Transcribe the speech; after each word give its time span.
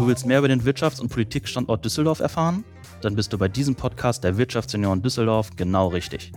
Du 0.00 0.06
willst 0.06 0.24
mehr 0.24 0.38
über 0.38 0.48
den 0.48 0.62
Wirtschafts- 0.62 0.98
und 0.98 1.10
Politikstandort 1.10 1.84
Düsseldorf 1.84 2.20
erfahren? 2.20 2.64
Dann 3.02 3.16
bist 3.16 3.34
du 3.34 3.36
bei 3.36 3.48
diesem 3.48 3.74
Podcast 3.74 4.24
der 4.24 4.38
Wirtschaftsunion 4.38 5.02
Düsseldorf 5.02 5.50
genau 5.56 5.88
richtig. 5.88 6.32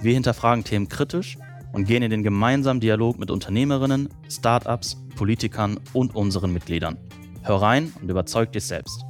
Wir 0.00 0.14
hinterfragen 0.14 0.62
Themen 0.62 0.88
kritisch 0.88 1.36
und 1.72 1.84
gehen 1.84 2.04
in 2.04 2.12
den 2.12 2.22
gemeinsamen 2.22 2.78
Dialog 2.78 3.18
mit 3.18 3.32
Unternehmerinnen, 3.32 4.08
Startups, 4.30 5.02
Politikern 5.16 5.80
und 5.92 6.14
unseren 6.14 6.52
Mitgliedern. 6.52 6.96
Hör 7.42 7.56
rein 7.56 7.92
und 8.00 8.08
überzeug 8.08 8.52
dich 8.52 8.66
selbst. 8.66 9.04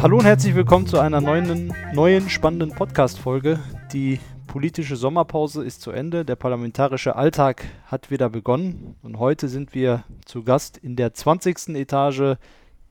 Hallo 0.00 0.16
und 0.16 0.24
herzlich 0.24 0.54
willkommen 0.54 0.86
zu 0.86 0.98
einer 0.98 1.20
neuen, 1.20 1.74
neuen 1.92 2.30
spannenden 2.30 2.70
Podcast-Folge. 2.70 3.58
Die 3.92 4.18
politische 4.46 4.96
Sommerpause 4.96 5.64
ist 5.64 5.80
zu 5.82 5.90
Ende, 5.90 6.24
der 6.24 6.36
parlamentarische 6.36 7.16
Alltag 7.16 7.64
hat 7.86 8.10
wieder 8.10 8.30
begonnen 8.30 8.96
und 9.02 9.18
heute 9.18 9.48
sind 9.48 9.74
wir 9.74 10.04
zu 10.24 10.44
Gast 10.44 10.78
in 10.78 10.96
der 10.96 11.12
20. 11.12 11.76
Etage 11.76 12.36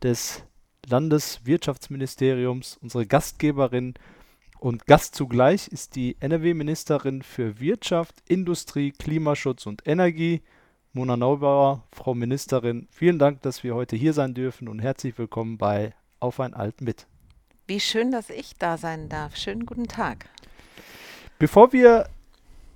des 0.04 0.44
Landeswirtschaftsministeriums. 0.88 2.78
Unsere 2.82 3.06
Gastgeberin 3.06 3.96
und 4.60 4.86
Gast 4.86 5.16
zugleich 5.16 5.68
ist 5.68 5.96
die 5.96 6.18
NRW-Ministerin 6.20 7.22
für 7.22 7.60
Wirtschaft, 7.60 8.16
Industrie, 8.28 8.92
Klimaschutz 8.92 9.66
und 9.66 9.88
Energie, 9.88 10.42
Mona 10.94 11.18
Neubauer. 11.18 11.84
Frau 11.92 12.14
Ministerin, 12.14 12.88
vielen 12.92 13.20
Dank, 13.20 13.42
dass 13.42 13.64
wir 13.64 13.76
heute 13.76 13.96
hier 13.96 14.14
sein 14.14 14.34
dürfen 14.34 14.68
und 14.68 14.80
herzlich 14.80 15.18
willkommen 15.18 15.58
bei 15.58 15.94
Auf 16.20 16.40
ein 16.40 16.54
Alt 16.54 16.82
mit. 16.82 17.08
Wie 17.68 17.80
schön, 17.80 18.12
dass 18.12 18.30
ich 18.30 18.54
da 18.60 18.78
sein 18.78 19.10
darf. 19.10 19.36
Schönen 19.36 19.66
guten 19.66 19.88
Tag. 19.88 20.30
Bevor 21.38 21.74
wir 21.74 22.10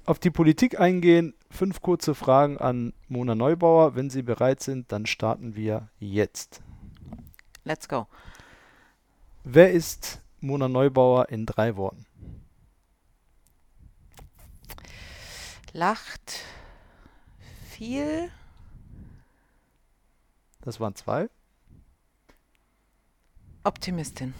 auf 0.05 0.19
die 0.19 0.31
Politik 0.31 0.79
eingehen, 0.79 1.33
fünf 1.49 1.81
kurze 1.81 2.13
Fragen 2.13 2.57
an 2.57 2.93
Mona 3.07 3.33
Neubauer. 3.33 3.95
Wenn 3.95 4.09
Sie 4.09 4.21
bereit 4.21 4.61
sind, 4.61 4.91
dann 4.91 5.05
starten 5.05 5.55
wir 5.55 5.89
jetzt. 5.99 6.61
Let's 7.63 7.87
go. 7.87 8.07
Wer 9.45 9.71
ist 9.71 10.21
Mona 10.41 10.67
Neubauer 10.67 11.29
in 11.29 11.45
drei 11.45 11.77
Worten? 11.77 12.05
Lacht 15.71 16.43
viel. 17.69 18.29
Das 20.61 20.81
waren 20.81 20.95
zwei. 20.95 21.29
Optimistin. 23.63 24.33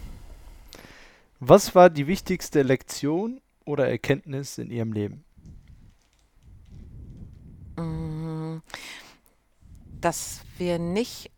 Was 1.38 1.74
war 1.74 1.88
die 1.88 2.06
wichtigste 2.06 2.62
Lektion 2.62 3.40
oder 3.64 3.88
Erkenntnis 3.88 4.58
in 4.58 4.70
Ihrem 4.70 4.92
Leben? 4.92 5.24
Mm, 7.76 8.58
dass 10.00 10.42
wir 10.58 10.78
nicht 10.78 11.30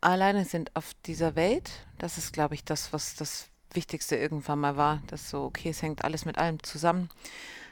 alleine 0.00 0.44
sind 0.44 0.74
auf 0.74 0.92
dieser 1.06 1.36
Welt. 1.36 1.70
Das 1.98 2.18
ist, 2.18 2.32
glaube 2.32 2.54
ich, 2.54 2.64
das, 2.64 2.92
was 2.92 3.16
das 3.16 3.48
Wichtigste 3.72 4.16
irgendwann 4.16 4.60
mal 4.60 4.76
war. 4.76 5.02
Dass 5.08 5.30
so, 5.30 5.44
okay, 5.44 5.70
es 5.70 5.82
hängt 5.82 6.04
alles 6.04 6.24
mit 6.24 6.38
allem 6.38 6.62
zusammen. 6.62 7.08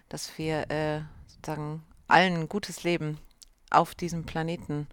Dass 0.08 0.36
wir 0.38 0.70
äh, 0.70 1.02
sozusagen 1.26 1.82
allen 2.08 2.34
ein 2.34 2.48
gutes 2.48 2.82
Leben 2.82 3.18
auf 3.70 3.94
diesem 3.94 4.24
Planeten 4.24 4.86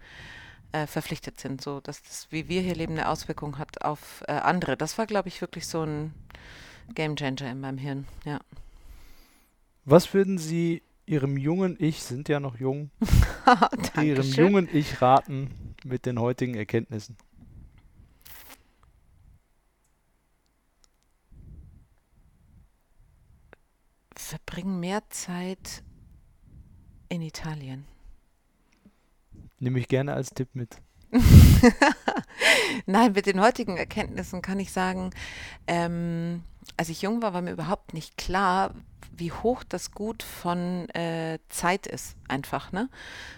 äh, 0.72 0.88
verpflichtet 0.88 1.40
sind. 1.40 1.62
So, 1.62 1.82
dass 1.82 2.02
das, 2.04 2.28
wie 2.32 2.48
wir 2.48 2.62
hier 2.62 2.76
leben, 2.76 2.94
eine 2.94 3.10
Auswirkung 3.10 3.58
hat 3.58 3.84
auf 3.84 4.24
äh, 4.28 4.34
andere. 4.34 4.78
Das 4.78 4.98
war, 4.98 5.06
glaube 5.06 5.28
ich, 5.28 5.42
wirklich 5.42 5.68
so 5.68 5.84
ein 5.84 6.14
Game 6.94 7.16
Changer 7.16 7.52
in 7.52 7.62
meinem 7.62 7.78
Hirn. 7.78 8.08
Ja. 8.26 8.40
Was 9.92 10.14
würden 10.14 10.38
Sie 10.38 10.84
Ihrem 11.06 11.36
jungen 11.36 11.76
Ich, 11.78 12.02
sind 12.02 12.30
ja 12.30 12.40
noch 12.40 12.58
jung, 12.58 12.92
Ihrem 14.02 14.26
jungen 14.26 14.70
Ich 14.72 15.02
raten 15.02 15.76
mit 15.84 16.06
den 16.06 16.18
heutigen 16.18 16.56
Erkenntnissen? 16.56 17.18
Verbringen 24.16 24.80
mehr 24.80 25.02
Zeit 25.10 25.84
in 27.10 27.22
Italien. 27.22 27.84
Nehme 29.60 29.78
ich 29.78 29.90
gerne 29.90 30.14
als 30.14 30.30
Tipp 30.30 30.48
mit. 30.54 30.78
Nein, 32.86 33.12
mit 33.12 33.26
den 33.26 33.42
heutigen 33.42 33.76
Erkenntnissen 33.76 34.42
kann 34.42 34.62
ich 34.62 34.72
sagen, 34.72 35.10
ähm, 35.68 36.46
als 36.78 36.88
ich 36.88 37.02
jung 37.02 37.22
war, 37.22 37.34
war 37.34 37.42
mir 37.42 37.52
überhaupt 37.52 37.94
nicht 37.94 38.16
klar, 38.16 38.74
wie 39.16 39.32
hoch 39.32 39.64
das 39.68 39.92
Gut 39.92 40.24
von 40.24 40.90
äh, 40.90 41.40
Zeit 41.50 41.88
ist, 41.88 42.16
einfach, 42.28 42.72
ne? 42.72 42.90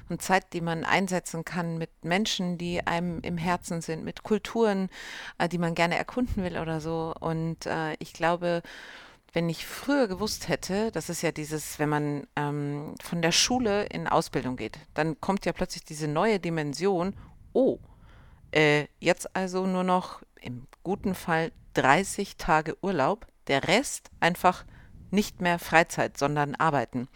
Und 0.10 0.22
Zeit, 0.22 0.54
die 0.54 0.62
man 0.62 0.84
einsetzen 0.84 1.46
kann 1.46 1.78
mit 1.78 1.90
Menschen, 2.04 2.58
die 2.58 2.86
einem 2.86 3.20
im 3.22 3.38
Herzen 3.38 3.82
sind, 3.82 4.04
mit 4.04 4.24
Kulturen, 4.24 4.90
äh, 5.38 5.50
die 5.50 5.58
man 5.58 5.76
gerne 5.76 5.98
erkunden 5.98 6.44
will 6.44 6.58
oder 6.58 6.82
so. 6.82 7.14
Und 7.20 7.66
äh, 7.66 7.94
ich 8.00 8.14
glaube, 8.14 8.62
wenn 9.34 9.50
ich 9.50 9.66
früher 9.66 10.08
gewusst 10.08 10.48
hätte, 10.48 10.92
das 10.92 11.10
ist 11.10 11.24
ja 11.24 11.32
dieses, 11.32 11.80
wenn 11.80 11.90
man 11.90 12.28
ähm, 12.36 12.96
von 13.02 13.22
der 13.22 13.32
Schule 13.32 13.86
in 13.86 14.08
Ausbildung 14.08 14.56
geht, 14.56 14.78
dann 14.94 15.20
kommt 15.20 15.46
ja 15.46 15.54
plötzlich 15.54 15.84
diese 15.84 16.08
neue 16.08 16.40
Dimension, 16.40 17.16
oh, 17.52 17.80
äh, 18.52 18.86
jetzt 19.00 19.36
also 19.36 19.66
nur 19.66 19.84
noch 19.84 20.22
im 20.40 20.68
guten 20.84 21.16
Fall 21.16 21.52
30 21.74 22.38
Tage 22.38 22.78
Urlaub, 22.82 23.26
der 23.48 23.68
Rest 23.68 24.12
einfach 24.20 24.66
nicht 25.14 25.42
mehr 25.42 25.60
Freizeit, 25.60 26.18
sondern 26.18 26.56
Arbeiten. 26.56 27.08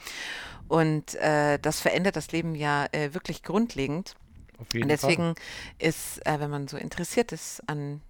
Und 0.67 1.15
äh, 1.15 1.59
das 1.59 1.79
verändert 1.79 2.15
das 2.15 2.31
Leben 2.31 2.55
ja 2.55 2.85
äh, 2.91 3.13
wirklich 3.13 3.43
grundlegend. 3.43 4.15
Und 4.57 4.89
deswegen 4.89 5.35
Fall. 5.35 5.43
ist, 5.79 6.25
äh, 6.25 6.39
wenn 6.39 6.49
man 6.49 6.67
so 6.67 6.77
interessiert 6.77 7.31
ist 7.31 7.61
an, 7.67 8.01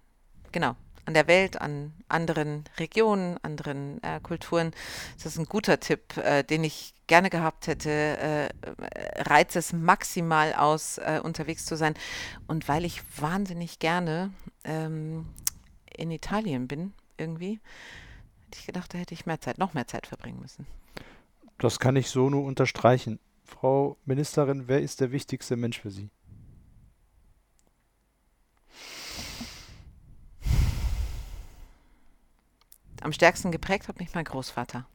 genau, 0.50 0.76
an 1.04 1.14
der 1.14 1.26
Welt, 1.26 1.60
an 1.60 1.92
anderen 2.08 2.64
Regionen, 2.78 3.38
anderen 3.42 4.02
äh, 4.02 4.20
Kulturen, 4.20 4.72
ist 5.16 5.26
das 5.26 5.38
ein 5.38 5.46
guter 5.46 5.80
Tipp, 5.80 6.16
äh, 6.18 6.42
den 6.42 6.64
ich 6.64 6.94
gerne 7.06 7.30
gehabt 7.30 7.66
hätte. 7.66 7.90
Äh, 7.90 8.48
reizt 9.22 9.56
es 9.56 9.72
maximal 9.72 10.52
aus, 10.54 11.00
unterwegs 11.22 11.64
zu 11.64 11.76
sein. 11.76 11.94
Und 12.46 12.68
weil 12.68 12.84
ich 12.84 13.02
wahnsinnig 13.18 13.78
gerne 13.78 14.32
ähm, 14.64 15.26
in 15.96 16.10
Italien 16.10 16.68
bin, 16.68 16.92
irgendwie, 17.16 17.60
hätte 18.48 18.60
ich 18.60 18.66
gedacht, 18.66 18.94
da 18.94 18.98
hätte 18.98 19.14
ich 19.14 19.26
mehr 19.26 19.40
Zeit, 19.40 19.58
noch 19.58 19.74
mehr 19.74 19.86
Zeit 19.86 20.06
verbringen 20.06 20.40
müssen. 20.40 20.66
Das 21.58 21.78
kann 21.78 21.96
ich 21.96 22.08
so 22.08 22.30
nur 22.30 22.44
unterstreichen. 22.44 23.18
Frau 23.44 23.98
Ministerin, 24.04 24.68
wer 24.68 24.80
ist 24.80 25.00
der 25.00 25.12
wichtigste 25.12 25.56
Mensch 25.56 25.80
für 25.80 25.90
Sie? 25.90 26.10
Am 33.00 33.12
stärksten 33.12 33.52
geprägt 33.52 33.88
hat 33.88 33.98
mich 33.98 34.14
mein 34.14 34.24
Großvater. 34.24 34.88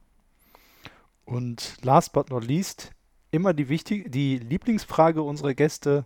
Und 1.25 1.77
last 1.83 2.11
but 2.11 2.29
not 2.29 2.43
least, 2.43 2.91
immer 3.31 3.53
die, 3.53 3.69
wichtig 3.69 4.11
die 4.11 4.39
Lieblingsfrage 4.39 5.21
unserer 5.21 5.53
Gäste, 5.53 6.05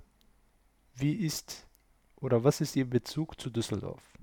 wie 0.96 1.14
ist 1.14 1.68
oder 2.18 2.44
was 2.44 2.62
ist 2.62 2.75
Ihr 2.75 2.90
Bezug 2.90 3.40
zu 3.40 3.50
Düsseldorf? 3.50 4.16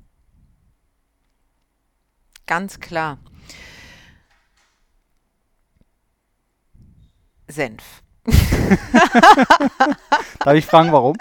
Ganz 2.46 2.80
klar. 2.80 3.18
Senf. 7.48 8.02
Darf 10.40 10.54
ich 10.54 10.66
fragen, 10.66 10.92
warum? 10.92 11.16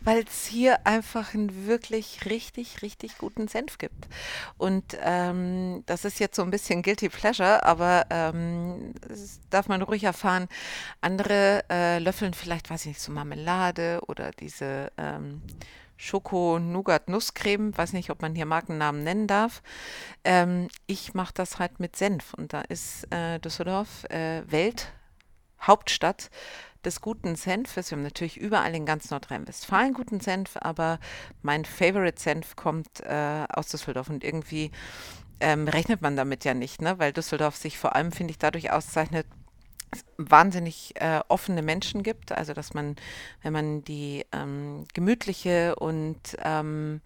Weil 0.00 0.24
es 0.28 0.46
hier 0.46 0.86
einfach 0.86 1.34
einen 1.34 1.66
wirklich 1.66 2.26
richtig, 2.26 2.82
richtig 2.82 3.18
guten 3.18 3.48
Senf 3.48 3.78
gibt. 3.78 4.06
Und 4.56 4.96
ähm, 5.02 5.82
das 5.86 6.04
ist 6.04 6.20
jetzt 6.20 6.36
so 6.36 6.42
ein 6.42 6.50
bisschen 6.50 6.82
guilty 6.82 7.08
pleasure, 7.08 7.64
aber 7.64 8.06
ähm, 8.10 8.92
das 9.00 9.40
darf 9.50 9.66
man 9.68 9.82
ruhig 9.82 10.04
erfahren. 10.04 10.46
Andere 11.00 11.64
äh, 11.70 11.98
löffeln 11.98 12.34
vielleicht, 12.34 12.70
weiß 12.70 12.82
ich 12.82 12.88
nicht, 12.88 13.00
so 13.00 13.10
Marmelade 13.10 14.00
oder 14.06 14.30
diese 14.30 14.92
ähm, 14.96 15.42
Schoko-Nougat-Nusscreme. 15.96 17.76
Weiß 17.76 17.92
nicht, 17.92 18.10
ob 18.10 18.22
man 18.22 18.34
hier 18.34 18.46
Markennamen 18.46 19.02
nennen 19.02 19.26
darf. 19.26 19.62
Ähm, 20.24 20.68
ich 20.86 21.14
mache 21.14 21.34
das 21.34 21.58
halt 21.58 21.80
mit 21.80 21.96
Senf 21.96 22.34
und 22.34 22.52
da 22.52 22.62
ist 22.62 23.10
äh, 23.12 23.38
Düsseldorf 23.38 24.04
äh, 24.04 24.42
Welthauptstadt 24.50 26.30
des 26.84 27.00
guten 27.00 27.36
Senfes. 27.36 27.90
Wir 27.90 27.96
haben 27.96 28.04
natürlich 28.04 28.36
überall 28.36 28.74
in 28.74 28.86
ganz 28.86 29.10
Nordrhein-Westfalen 29.10 29.92
guten 29.92 30.20
Senf, 30.20 30.56
aber 30.60 30.98
mein 31.42 31.64
Favorite 31.64 32.20
Senf 32.20 32.56
kommt 32.56 33.00
äh, 33.00 33.44
aus 33.52 33.68
Düsseldorf 33.68 34.08
und 34.08 34.24
irgendwie 34.24 34.70
ähm, 35.40 35.68
rechnet 35.68 36.00
man 36.00 36.16
damit 36.16 36.44
ja 36.44 36.54
nicht, 36.54 36.80
ne? 36.80 36.98
weil 36.98 37.12
Düsseldorf 37.12 37.56
sich 37.56 37.78
vor 37.78 37.94
allem, 37.94 38.12
finde 38.12 38.30
ich, 38.30 38.38
dadurch 38.38 38.70
auszeichnet, 38.72 39.26
wahnsinnig 40.16 40.94
äh, 40.96 41.20
offene 41.28 41.62
Menschen 41.62 42.02
gibt. 42.02 42.32
Also 42.32 42.52
dass 42.52 42.74
man, 42.74 42.96
wenn 43.42 43.52
man 43.52 43.84
die 43.84 44.24
ähm, 44.32 44.84
gemütliche 44.94 45.76
und 45.76 46.36
ähm, 46.42 47.00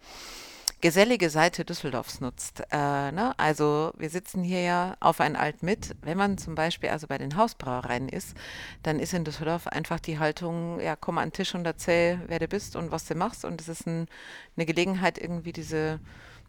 gesellige 0.81 1.29
Seite 1.29 1.65
Düsseldorfs 1.65 2.21
nutzt. 2.21 2.63
Äh, 2.71 3.13
ne? 3.13 3.35
Also 3.39 3.93
wir 3.97 4.09
sitzen 4.09 4.43
hier 4.43 4.63
ja 4.63 4.97
auf 5.01 5.21
ein 5.21 5.37
Alt 5.37 5.63
mit. 5.63 5.95
Wenn 6.03 6.17
man 6.17 6.39
zum 6.39 6.55
Beispiel 6.55 6.89
also 6.89 7.07
bei 7.07 7.19
den 7.19 7.37
Hausbrauereien 7.37 8.09
ist, 8.09 8.35
dann 8.83 8.99
ist 8.99 9.13
in 9.13 9.25
Düsseldorf 9.25 9.67
einfach 9.67 10.01
die 10.01 10.19
Haltung, 10.19 10.81
ja, 10.81 10.97
komm 10.97 11.19
an 11.19 11.29
den 11.29 11.35
Tisch 11.35 11.55
und 11.55 11.67
erzähl, 11.67 12.21
wer 12.27 12.39
du 12.39 12.49
bist 12.49 12.77
und 12.77 12.91
was 12.91 13.05
du 13.05 13.15
machst. 13.15 13.45
Und 13.45 13.61
es 13.61 13.69
ist 13.69 13.87
ein, 13.87 14.07
eine 14.57 14.67
Gelegenheit, 14.67 15.19
irgendwie 15.19 15.53
diese, 15.53 16.01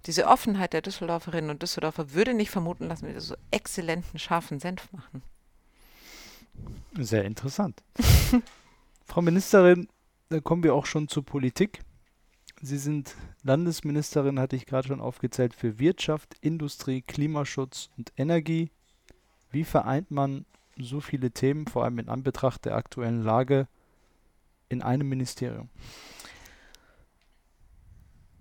diese 0.06 0.28
Offenheit 0.28 0.74
der 0.74 0.82
Düsseldorferinnen 0.82 1.50
und 1.50 1.62
Düsseldorfer 1.62 2.14
würde 2.14 2.34
nicht 2.34 2.52
vermuten 2.52 2.88
lassen, 2.88 3.10
wie 3.10 3.14
wir 3.14 3.22
so 3.22 3.36
exzellenten, 3.52 4.18
scharfen 4.18 4.60
Senf 4.60 4.92
machen. 4.94 5.24
Sehr 6.98 7.24
interessant. 7.26 7.82
Frau 9.06 9.22
Ministerin, 9.22 9.88
da 10.30 10.40
kommen 10.40 10.64
wir 10.64 10.74
auch 10.74 10.86
schon 10.86 11.08
zur 11.08 11.26
Politik. 11.26 11.82
Sie 12.62 12.78
sind 12.78 13.16
Landesministerin, 13.44 14.40
hatte 14.40 14.56
ich 14.56 14.66
gerade 14.66 14.88
schon 14.88 15.02
aufgezählt, 15.02 15.54
für 15.54 15.80
Wirtschaft, 15.80 16.36
Industrie, 16.42 17.02
Klimaschutz 17.02 17.90
und 17.98 18.14
Energie. 18.18 18.70
Wie 19.50 19.64
vereint 19.64 20.12
man 20.12 20.46
so 20.78 21.02
viele 21.02 21.32
Themen, 21.32 21.66
vor 21.66 21.84
allem 21.84 22.00
in 22.00 22.10
Anbetracht 22.10 22.66
der 22.66 22.76
aktuellen 22.76 23.24
Lage, 23.24 23.68
in 24.70 24.82
einem 24.82 25.10
Ministerium? 25.10 25.70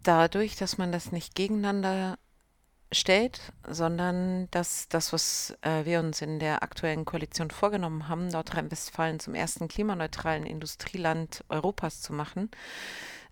Dadurch, 0.02 0.56
dass 0.56 0.78
man 0.78 0.92
das 0.92 1.12
nicht 1.12 1.34
gegeneinander 1.34 2.18
stellt, 2.92 3.52
sondern 3.68 4.48
dass 4.50 4.88
das, 4.88 5.12
was 5.12 5.56
äh, 5.62 5.84
wir 5.84 6.00
uns 6.00 6.22
in 6.22 6.38
der 6.38 6.62
aktuellen 6.62 7.04
Koalition 7.04 7.50
vorgenommen 7.50 8.08
haben, 8.08 8.28
Nordrhein-Westfalen 8.28 9.20
zum 9.20 9.34
ersten 9.34 9.68
klimaneutralen 9.68 10.44
Industrieland 10.44 11.44
Europas 11.48 12.02
zu 12.02 12.12
machen, 12.12 12.50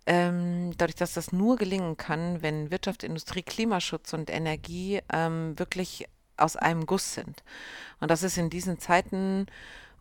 ähm, 0.07 0.73
dadurch, 0.79 0.97
dass 0.97 1.15
das 1.15 1.33
nur 1.33 1.57
gelingen 1.57 1.97
kann, 1.97 2.41
wenn 2.41 2.71
Wirtschaft, 2.71 3.03
Industrie, 3.03 3.43
Klimaschutz 3.43 4.13
und 4.13 4.31
Energie 4.31 5.01
ähm, 5.13 5.59
wirklich 5.59 6.07
aus 6.37 6.57
einem 6.57 6.87
Guss 6.87 7.15
sind. 7.15 7.43
Und 8.01 8.11
das 8.11 8.23
ist 8.23 8.39
in 8.39 8.49
diesen 8.49 8.79
Zeiten 8.79 9.47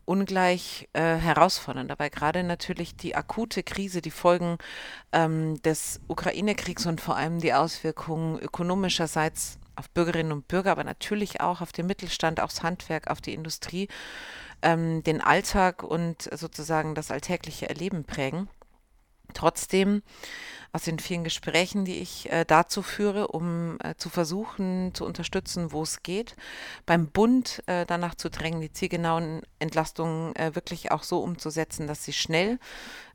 ungleich 0.08 0.88
äh, 0.94 1.16
herausfordernd. 1.16 1.90
Dabei 1.90 2.08
gerade 2.08 2.42
natürlich 2.42 2.96
die 2.96 3.14
akute 3.14 3.62
Krise, 3.62 4.00
die 4.00 4.10
Folgen 4.10 4.56
ähm, 5.12 5.60
des 5.62 6.00
Ukraine-Kriegs 6.08 6.86
und 6.86 7.00
vor 7.00 7.16
allem 7.16 7.40
die 7.40 7.52
Auswirkungen 7.52 8.38
ökonomischerseits 8.38 9.58
auf 9.76 9.90
Bürgerinnen 9.90 10.32
und 10.32 10.48
Bürger, 10.48 10.72
aber 10.72 10.82
natürlich 10.82 11.40
auch 11.40 11.60
auf 11.60 11.72
den 11.72 11.86
Mittelstand, 11.86 12.40
aufs 12.40 12.62
Handwerk, 12.62 13.10
auf 13.10 13.20
die 13.20 13.34
Industrie, 13.34 13.88
ähm, 14.62 15.04
den 15.04 15.20
Alltag 15.20 15.82
und 15.82 16.22
sozusagen 16.22 16.94
das 16.94 17.10
alltägliche 17.10 17.68
Erleben 17.68 18.04
prägen. 18.04 18.48
Trotzdem 19.34 20.02
aus 20.72 20.84
den 20.84 20.98
vielen 20.98 21.24
Gesprächen, 21.24 21.84
die 21.84 21.98
ich 21.98 22.30
äh, 22.30 22.44
dazu 22.44 22.82
führe, 22.82 23.28
um 23.28 23.78
äh, 23.82 23.94
zu 23.96 24.10
versuchen 24.10 24.92
zu 24.94 25.04
unterstützen, 25.04 25.72
wo 25.72 25.82
es 25.82 26.02
geht, 26.02 26.36
beim 26.84 27.08
Bund 27.08 27.62
äh, 27.66 27.86
danach 27.86 28.14
zu 28.14 28.28
drängen, 28.30 28.60
die 28.60 28.72
zielgenauen 28.72 29.42
Entlastungen 29.58 30.36
äh, 30.36 30.54
wirklich 30.54 30.90
auch 30.92 31.02
so 31.02 31.20
umzusetzen, 31.20 31.86
dass 31.86 32.04
sie 32.04 32.12
schnell 32.12 32.58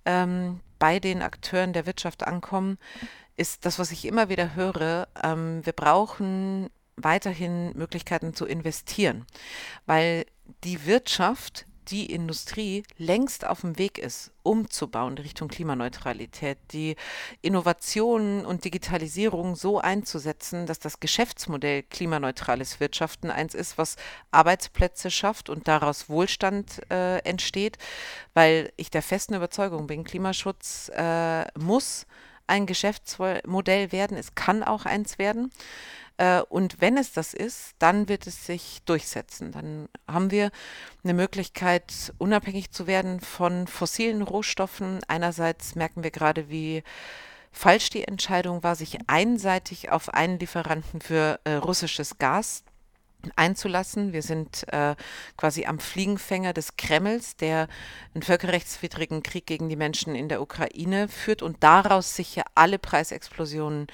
ähm, 0.05 0.61
bei 0.79 0.99
den 0.99 1.21
Akteuren 1.21 1.73
der 1.73 1.85
Wirtschaft 1.85 2.25
ankommen, 2.25 2.77
ist 3.35 3.65
das, 3.65 3.79
was 3.79 3.91
ich 3.91 4.05
immer 4.05 4.29
wieder 4.29 4.55
höre. 4.55 5.07
Ähm, 5.23 5.65
wir 5.65 5.73
brauchen 5.73 6.69
weiterhin 6.95 7.75
Möglichkeiten 7.77 8.33
zu 8.33 8.45
investieren, 8.45 9.25
weil 9.85 10.25
die 10.63 10.85
Wirtschaft 10.85 11.65
die 11.89 12.11
Industrie 12.11 12.83
längst 12.97 13.45
auf 13.45 13.61
dem 13.61 13.77
Weg 13.77 13.97
ist, 13.97 14.31
umzubauen 14.43 15.17
Richtung 15.17 15.47
Klimaneutralität, 15.47 16.57
die 16.71 16.95
Innovationen 17.41 18.45
und 18.45 18.65
Digitalisierung 18.65 19.55
so 19.55 19.79
einzusetzen, 19.79 20.65
dass 20.65 20.79
das 20.79 20.99
Geschäftsmodell 20.99 21.83
klimaneutrales 21.83 22.79
Wirtschaften 22.79 23.29
eins 23.29 23.53
ist, 23.53 23.77
was 23.77 23.95
Arbeitsplätze 24.31 25.11
schafft 25.11 25.49
und 25.49 25.67
daraus 25.67 26.09
Wohlstand 26.09 26.81
äh, 26.91 27.19
entsteht, 27.19 27.77
weil 28.33 28.71
ich 28.75 28.89
der 28.89 29.01
festen 29.01 29.33
Überzeugung 29.33 29.87
bin, 29.87 30.03
Klimaschutz 30.03 30.89
äh, 30.93 31.45
muss 31.57 32.05
ein 32.47 32.65
Geschäftsmodell 32.65 33.91
werden, 33.91 34.17
es 34.17 34.35
kann 34.35 34.63
auch 34.63 34.85
eins 34.85 35.17
werden. 35.17 35.51
Äh, 36.17 36.41
und 36.41 36.81
wenn 36.81 36.97
es 36.97 37.11
das 37.11 37.33
ist, 37.33 37.73
dann 37.79 38.07
wird 38.07 38.27
es 38.27 38.45
sich 38.45 38.81
durchsetzen. 38.85 39.51
Dann 39.51 39.89
haben 40.07 40.31
wir 40.31 40.51
eine 41.03 41.13
Möglichkeit, 41.13 42.13
unabhängig 42.17 42.71
zu 42.71 42.87
werden 42.87 43.19
von 43.19 43.67
fossilen 43.67 44.21
Rohstoffen. 44.21 44.99
Einerseits 45.07 45.75
merken 45.75 46.03
wir 46.03 46.11
gerade, 46.11 46.49
wie 46.49 46.83
falsch 47.51 47.89
die 47.89 48.07
Entscheidung 48.07 48.63
war, 48.63 48.75
sich 48.75 48.97
einseitig 49.07 49.91
auf 49.91 50.09
einen 50.09 50.39
Lieferanten 50.39 51.01
für 51.01 51.39
äh, 51.43 51.53
russisches 51.53 52.17
Gas 52.17 52.63
einzulassen. 53.35 54.13
Wir 54.13 54.21
sind 54.21 54.65
äh, 54.71 54.95
quasi 55.37 55.65
am 55.65 55.79
Fliegenfänger 55.79 56.53
des 56.53 56.75
Kremls, 56.77 57.35
der 57.35 57.67
einen 58.13 58.23
völkerrechtswidrigen 58.23 59.23
Krieg 59.23 59.45
gegen 59.45 59.69
die 59.69 59.75
Menschen 59.75 60.15
in 60.15 60.29
der 60.29 60.41
Ukraine 60.41 61.07
führt 61.07 61.41
und 61.41 61.63
daraus 61.63 62.15
sich 62.15 62.35
ja 62.35 62.43
alle 62.55 62.79
Preisexplosionen 62.79 63.87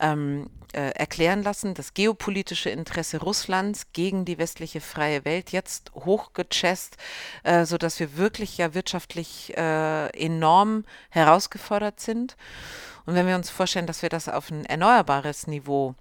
ähm, 0.00 0.50
äh, 0.72 0.90
erklären 0.90 1.42
lassen. 1.42 1.74
Das 1.74 1.94
geopolitische 1.94 2.70
Interesse 2.70 3.18
Russlands 3.20 3.92
gegen 3.92 4.24
die 4.24 4.38
westliche 4.38 4.80
freie 4.80 5.24
Welt 5.24 5.50
jetzt 5.50 5.92
hochgechest, 5.94 6.96
äh, 7.42 7.64
sodass 7.64 7.98
wir 8.00 8.16
wirklich 8.16 8.58
ja 8.58 8.74
wirtschaftlich 8.74 9.56
äh, 9.56 10.08
enorm 10.10 10.84
herausgefordert 11.10 12.00
sind. 12.00 12.36
Und 13.06 13.14
wenn 13.14 13.26
wir 13.26 13.36
uns 13.36 13.50
vorstellen, 13.50 13.86
dass 13.86 14.02
wir 14.02 14.10
das 14.10 14.28
auf 14.28 14.50
ein 14.50 14.66
erneuerbares 14.66 15.46
Niveau 15.46 15.94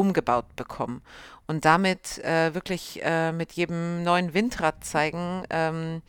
umgebaut 0.00 0.56
bekommen 0.56 1.02
und 1.46 1.66
damit 1.66 2.18
äh, 2.24 2.54
wirklich 2.54 3.00
äh, 3.02 3.32
mit 3.32 3.52
jedem 3.52 4.02
neuen 4.02 4.32
Windrad 4.32 4.82
zeigen, 4.82 5.44
ähm, 5.50 6.00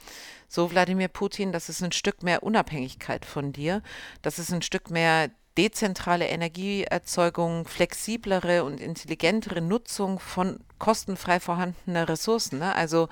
so 0.47 0.71
Wladimir 0.71 1.09
Putin, 1.09 1.51
das 1.51 1.67
ist 1.67 1.83
ein 1.83 1.91
Stück 1.91 2.23
mehr 2.23 2.43
Unabhängigkeit 2.43 3.25
von 3.25 3.51
dir, 3.51 3.81
das 4.21 4.39
ist 4.39 4.53
ein 4.53 4.61
Stück 4.61 4.89
mehr 4.89 5.29
dezentrale 5.57 6.27
Energieerzeugung, 6.27 7.65
flexiblere 7.65 8.63
und 8.63 8.79
intelligentere 8.79 9.59
Nutzung 9.59 10.19
von 10.19 10.61
kostenfrei 10.79 11.41
vorhandener 11.41 12.07
Ressourcen. 12.07 12.59
Ne? 12.59 12.73
Also 12.73 13.09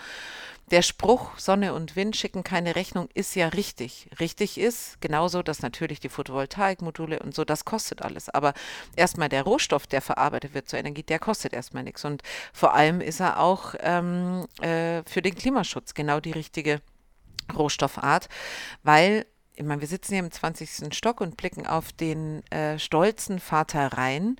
der 0.71 0.81
Spruch, 0.81 1.38
Sonne 1.38 1.74
und 1.74 1.95
Wind 1.95 2.16
schicken 2.16 2.44
keine 2.44 2.75
Rechnung, 2.75 3.10
ist 3.13 3.36
ja 3.36 3.50
richtig. 3.50 4.10
Richtig 4.19 4.57
ist 4.57 5.01
genauso, 5.01 5.44
dass 5.44 5.62
natürlich 5.62 6.00
die 6.00 6.10
Photovoltaikmodule 6.10 7.19
und 7.19 7.36
so, 7.36 7.45
das 7.45 7.66
kostet 7.66 8.01
alles. 8.01 8.30
Aber 8.30 8.54
erstmal 8.95 9.30
der 9.30 9.44
Rohstoff, 9.44 9.88
der 9.88 10.01
verarbeitet 10.01 10.54
wird 10.54 10.69
zur 10.69 10.80
Energie, 10.80 11.04
der 11.04 11.19
kostet 11.19 11.54
erstmal 11.54 11.83
nichts. 11.83 12.06
Und 12.06 12.21
vor 12.54 12.74
allem 12.74 13.01
ist 13.01 13.19
er 13.19 13.39
auch 13.39 13.75
ähm, 13.80 14.45
äh, 14.62 15.04
für 15.04 15.21
den 15.21 15.36
Klimaschutz 15.36 15.94
genau 15.94 16.19
die 16.19 16.31
richtige 16.31 16.81
Rohstoffart, 17.56 18.29
weil 18.84 19.25
ich 19.55 19.65
meine, 19.65 19.82
wir 19.82 19.89
sitzen 19.89 20.13
hier 20.13 20.24
im 20.24 20.32
20. 20.32 20.96
Stock 20.96 21.20
und 21.20 21.36
blicken 21.36 21.67
auf 21.67 21.91
den 21.91 22.50
äh, 22.50 22.79
stolzen 22.79 23.39
Vater 23.39 23.91
Rhein 23.91 24.38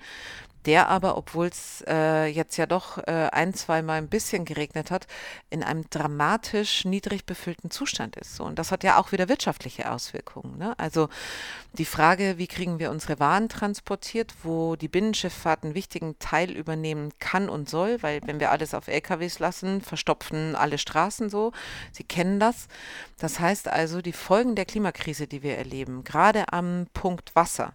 der 0.66 0.89
aber, 0.89 1.18
obwohl 1.18 1.48
es 1.48 1.84
äh, 1.88 2.25
jetzt 2.25 2.58
ja 2.58 2.66
doch 2.66 2.98
äh, 3.00 3.30
ein, 3.32 3.54
zwei 3.54 3.82
Mal 3.82 3.98
ein 3.98 4.10
bisschen 4.10 4.46
geregnet 4.46 4.92
hat, 4.92 5.08
in 5.50 5.63
einem 5.63 5.89
dramatisch 5.89 6.86
niedrig 6.86 7.25
befüllten 7.25 7.72
Zustand 7.72 8.16
ist. 8.18 8.36
So, 8.36 8.44
und 8.44 8.60
das 8.60 8.72
hat 8.72 8.84
ja 8.84 8.98
auch 8.98 9.12
wieder 9.12 9.30
wirtschaftliche 9.30 9.92
Auswirkungen. 9.92 10.58
Ne? 10.58 10.78
Also 10.78 11.10
die 11.74 11.86
Frage, 11.86 12.38
wie 12.38 12.48
kriegen 12.48 12.80
wir 12.80 12.92
unsere 12.92 13.20
Waren 13.20 13.48
transportiert, 13.48 14.34
wo 14.44 14.75
die 14.75 14.88
Binnenschifffahrt 14.88 15.63
einen 15.63 15.75
wichtigen 15.75 16.18
Teil 16.20 16.51
übernehmen 16.51 17.12
kann 17.20 17.50
und 17.50 17.70
soll, 17.70 18.01
weil 18.01 18.22
wenn 18.25 18.39
wir 18.39 18.51
alles 18.51 18.74
auf 18.74 18.88
LKWs 18.88 19.39
lassen, 19.39 19.82
verstopfen 19.82 20.56
alle 20.56 20.78
Straßen 20.78 21.30
so. 21.30 21.51
Sie 21.92 22.04
kennen 22.04 22.39
das. 22.39 22.68
Das 23.18 23.39
heißt 23.39 23.68
also, 23.68 24.01
die 24.01 24.13
Folgen 24.13 24.56
der 24.56 24.66
Klimakrise, 24.66 25.28
die 25.28 25.44
wir 25.44 25.58
erleben, 25.58 26.04
gerade 26.04 26.51
am 26.51 26.88
Punkt 26.94 27.36
Wasser, 27.36 27.74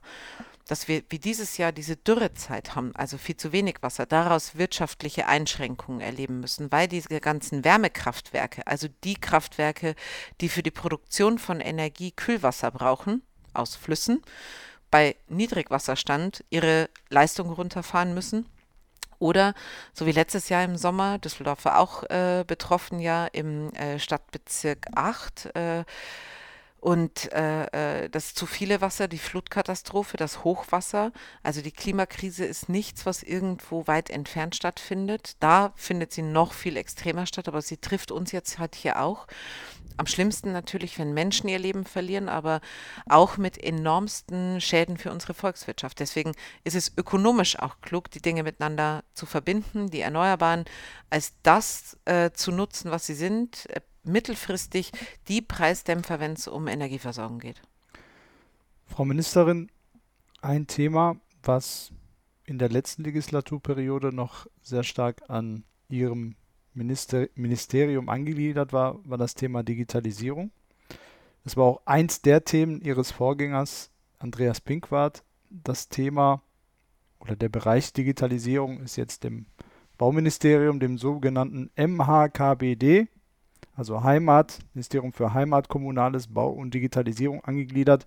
dass 0.67 0.89
wir 0.89 1.03
wie 1.11 1.19
dieses 1.19 1.59
Jahr 1.59 1.73
diese 1.73 1.97
Dürrezeit 1.97 2.75
haben, 2.75 2.95
also 2.97 3.19
viel 3.19 3.37
zu 3.37 3.53
wenig 3.53 3.77
Wasser, 3.83 4.07
daraus 4.07 4.57
wirtschaftliche 4.57 5.27
Einschränkungen 5.27 6.01
erleben 6.01 6.41
müssen, 6.41 6.73
weil 6.73 6.89
diese 6.89 7.21
ganzen 7.21 7.65
Wärmekraftwerke, 7.65 8.67
also 8.67 8.89
die 9.05 9.15
Kraftwerke, 9.15 9.95
die 10.41 10.49
für 10.49 10.63
die 10.63 10.71
Produktion 10.71 11.39
von 11.39 11.61
Energie 11.61 12.13
Kühlwasser 12.13 12.71
brauchen, 12.71 13.23
aus 13.53 13.77
Flüssen, 13.77 14.23
bei 14.91 15.17
Niedrigwasserstand 15.29 16.45
ihre 16.51 16.89
Leistung 17.09 17.51
runterfahren 17.51 18.15
müssen. 18.15 18.47
Oder, 19.19 19.55
so 19.93 20.07
wie 20.07 20.13
letztes 20.13 20.49
Jahr 20.49 20.65
im 20.65 20.77
Sommer, 20.77 21.19
Düsseldorf 21.19 21.65
war 21.65 21.79
auch 21.79 22.03
äh, 22.05 22.45
betroffen, 22.47 23.01
ja, 23.01 23.27
im 23.27 23.73
äh, 23.75 23.99
Stadtbezirk 23.99 24.87
8, 24.95 25.57
äh, 25.57 25.85
Und 26.85 27.33
äh, 27.33 28.03
äh, 28.03 28.11
das 28.11 28.35
zu 28.35 28.45
viele 28.45 28.83
Wasser, 28.83 29.09
die 29.09 29.17
Flutkatastrophe, 29.17 30.19
das 30.19 30.45
Hochwasser, 30.45 31.13
also 31.43 31.63
die 31.63 31.73
Klimakrise 31.73 32.45
ist 32.45 32.69
nichts, 32.69 33.07
was 33.07 33.23
irgendwo 33.23 33.87
weit 33.87 34.11
entfernt 34.11 34.55
stattfindet. 34.55 35.39
Da 35.41 35.73
findet 35.77 36.13
sie 36.13 36.21
noch 36.21 36.53
viel 36.53 36.77
extremer 36.77 37.25
statt, 37.25 37.49
aber 37.49 37.63
sie 37.63 37.79
trifft 37.79 38.11
uns 38.11 38.33
jetzt 38.33 38.59
halt 38.59 38.75
hier 38.75 39.01
auch. 39.01 39.27
Am 39.97 40.07
schlimmsten 40.07 40.53
natürlich, 40.53 40.99
wenn 40.99 41.15
Menschen 41.15 41.49
ihr 41.49 41.59
Leben 41.59 41.87
verlieren, 41.87 42.29
aber 42.29 42.61
auch 43.09 43.39
mit 43.39 43.57
enormsten 43.57 44.61
Schäden 44.61 44.99
für 44.99 45.11
unsere 45.11 45.33
Volkswirtschaft. 45.33 46.01
Deswegen 46.01 46.33
ist 46.65 46.77
es 46.77 46.93
ökonomisch 46.99 47.59
auch 47.59 47.81
klug, 47.81 48.11
die 48.11 48.21
Dinge 48.21 48.43
miteinander 48.43 49.05
zu 49.15 49.25
verbinden, 49.25 49.89
die 49.89 50.01
Erneuerbaren 50.03 50.67
als 51.09 51.33
das 51.43 51.97
äh, 52.05 52.33
zu 52.33 52.53
nutzen, 52.53 52.91
was 52.91 53.07
sie 53.07 53.15
sind, 53.15 53.71
äh, 53.71 53.81
mittelfristig 54.05 54.93
die 55.29 55.43
Preisdämpfer, 55.43 56.21
wenn 56.21 56.33
es 56.33 56.49
um 56.49 56.69
Energieversorgung 56.69 57.39
geht. 57.39 57.61
Frau 58.87 59.05
Ministerin, 59.05 59.71
ein 60.41 60.67
Thema, 60.67 61.17
was 61.43 61.93
in 62.45 62.59
der 62.59 62.69
letzten 62.69 63.05
Legislaturperiode 63.05 64.13
noch 64.13 64.47
sehr 64.63 64.83
stark 64.83 65.23
an 65.29 65.65
Ihrem 65.89 66.37
Minister 66.75 67.29
Ministerium 67.35 68.09
angegliedert 68.09 68.73
war, 68.73 68.99
war 69.05 69.19
das 69.19 69.35
Thema 69.35 69.63
Digitalisierung. 69.63 70.51
Es 71.45 71.57
war 71.57 71.65
auch 71.65 71.83
eins 71.85 72.21
der 72.23 72.45
Themen 72.45 72.81
Ihres 72.81 73.11
Vorgängers, 73.11 73.91
Andreas 74.19 74.61
Pinkwart. 74.61 75.23
Das 75.51 75.89
Thema 75.89 76.43
oder 77.21 77.37
der 77.37 77.49
Bereich 77.49 77.93
Digitalisierung 77.93 78.81
ist 78.81 78.97
jetzt 78.97 79.25
dem 79.25 79.47
Bauministerium, 79.99 80.81
dem 80.81 80.99
sogenannten 80.99 81.71
MHKBD, 81.77 83.09
also 83.77 84.03
Heimat, 84.03 84.59
Ministerium 84.75 85.13
für 85.13 85.35
Heimat, 85.35 85.69
Kommunales, 85.69 86.29
Bau 86.29 86.51
und 86.51 86.75
Digitalisierung 86.75 87.45
angegliedert, 87.45 88.07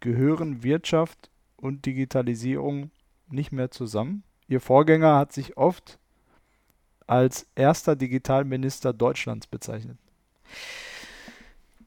gehören 0.00 0.62
Wirtschaft 0.62 1.30
und 1.56 1.84
Digitalisierung 1.86 2.90
nicht 3.28 3.52
mehr 3.52 3.70
zusammen. 3.70 4.22
Ihr 4.48 4.60
Vorgänger 4.60 5.16
hat 5.16 5.32
sich 5.32 5.56
oft 5.56 5.98
als 7.06 7.46
erster 7.54 7.96
Digitalminister 7.96 8.92
Deutschlands 8.92 9.46
bezeichnet. 9.46 9.98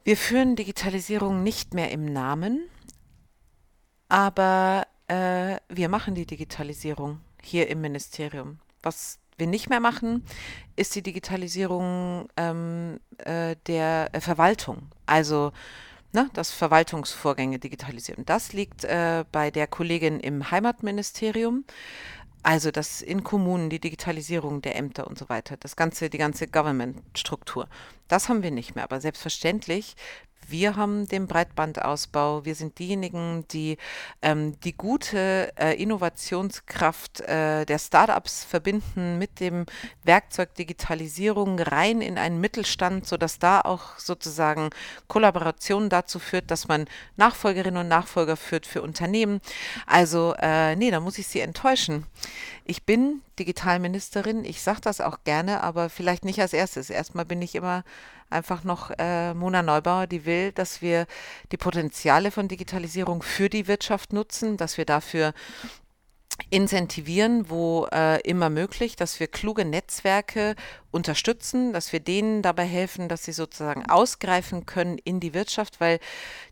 Wir 0.04 0.18
führen 0.18 0.56
Digitalisierung 0.56 1.44
nicht 1.44 1.74
mehr 1.74 1.92
im 1.92 2.06
Namen, 2.06 2.62
aber 4.10 4.86
äh, 5.08 5.58
wir 5.70 5.90
machen 5.90 6.14
die 6.14 6.26
Digitalisierung 6.26 7.22
hier 7.42 7.70
im 7.70 7.82
Ministerium. 7.82 8.60
Was 8.82 9.20
wir 9.44 9.48
nicht 9.48 9.70
mehr 9.70 9.80
machen, 9.80 10.24
ist 10.76 10.96
die 10.96 11.02
Digitalisierung 11.02 12.30
ähm, 12.38 13.00
äh, 13.18 13.56
der 13.68 14.10
äh, 14.14 14.22
Verwaltung. 14.22 14.90
Also 15.06 15.52
ne, 16.14 16.30
das 16.34 16.52
Verwaltungsvorgänge 16.52 17.60
digitalisieren. 17.60 18.26
Das 18.26 18.54
liegt 18.54 18.86
äh, 18.86 19.26
bei 19.32 19.52
der 19.52 19.68
Kollegin 19.68 20.20
im 20.20 20.50
Heimatministerium. 20.50 21.66
Also 22.42 22.72
das 22.72 23.02
in 23.02 23.24
Kommunen, 23.24 23.70
die 23.70 23.80
Digitalisierung 23.80 24.62
der 24.62 24.76
Ämter 24.76 25.08
und 25.08 25.18
so 25.18 25.30
weiter, 25.30 25.56
das 25.58 25.76
ganze, 25.76 26.10
die 26.10 26.18
ganze 26.18 26.48
Government-Struktur. 26.48 27.68
Das 28.08 28.28
haben 28.28 28.44
wir 28.44 28.52
nicht 28.52 28.76
mehr. 28.76 28.84
Aber 28.84 29.00
selbstverständlich 29.00 29.96
wir 30.50 30.76
haben 30.76 31.08
den 31.08 31.28
Breitbandausbau. 31.28 32.46
Wir 32.46 32.56
sind 32.56 32.80
diejenigen, 32.80 33.46
die 33.50 33.78
ähm, 34.22 34.60
die 34.62 34.76
gute 34.76 35.52
äh, 35.58 35.82
Innovationskraft 35.82 37.22
äh, 37.22 37.66
der 37.66 37.80
Startups 37.80 38.44
verbinden 38.44 39.18
mit 39.18 39.40
dem 39.40 39.66
Werkzeug 40.04 40.56
Digitalisierung 40.56 41.60
rein 41.60 42.02
in 42.02 42.18
einen 42.18 42.40
Mittelstand, 42.40 43.08
sodass 43.08 43.40
da 43.40 43.62
auch 43.62 43.98
sozusagen 43.98 44.70
Kollaboration 45.08 45.90
dazu 45.90 46.20
führt, 46.20 46.52
dass 46.52 46.68
man 46.68 46.86
Nachfolgerinnen 47.18 47.82
und 47.82 47.88
Nachfolger 47.88 48.38
führt 48.38 48.66
für 48.66 48.82
Unternehmen. 48.82 49.42
Also, 49.86 50.36
äh, 50.40 50.76
nee, 50.76 50.92
da 50.92 51.00
muss 51.00 51.18
ich 51.18 51.28
Sie 51.28 51.40
enttäuschen. 51.40 52.06
Ich 52.66 52.84
bin 52.86 53.22
Digitalministerin, 53.40 54.46
ich 54.46 54.62
sage 54.62 54.82
das 54.82 55.02
auch 55.02 55.24
gerne, 55.24 55.64
aber 55.64 55.90
vielleicht 55.90 56.24
nicht 56.24 56.40
als 56.40 56.54
erstes. 56.54 56.90
Erstmal 56.90 57.26
bin 57.26 57.42
ich 57.42 57.56
immer 57.56 57.84
einfach 58.30 58.64
noch 58.64 58.92
äh, 58.98 59.34
Mona 59.34 59.62
Neubauer, 59.62 60.08
die 60.08 60.26
will, 60.26 60.52
dass 60.52 60.82
wir 60.82 61.06
die 61.52 61.58
Potenziale 61.58 62.32
von 62.32 62.48
Digitalisierung 62.48 63.22
für 63.22 63.50
die 63.50 63.68
Wirtschaft 63.68 64.14
nutzen, 64.14 64.58
dass 64.58 64.78
wir 64.78 64.86
dafür 64.86 65.34
incentivieren, 66.50 67.50
wo 67.50 67.88
äh, 67.92 68.20
immer 68.22 68.50
möglich, 68.50 68.96
dass 68.96 69.20
wir 69.20 69.28
kluge 69.28 69.66
Netzwerke 69.66 70.56
unterstützen, 70.92 71.74
dass 71.74 71.92
wir 71.92 72.00
denen 72.00 72.42
dabei 72.42 72.66
helfen, 72.66 73.10
dass 73.10 73.24
sie 73.24 73.32
sozusagen 73.32 73.90
ausgreifen 73.90 74.66
können 74.66 74.98
in 75.00 75.20
die 75.20 75.34
Wirtschaft, 75.34 75.80
weil 75.80 76.00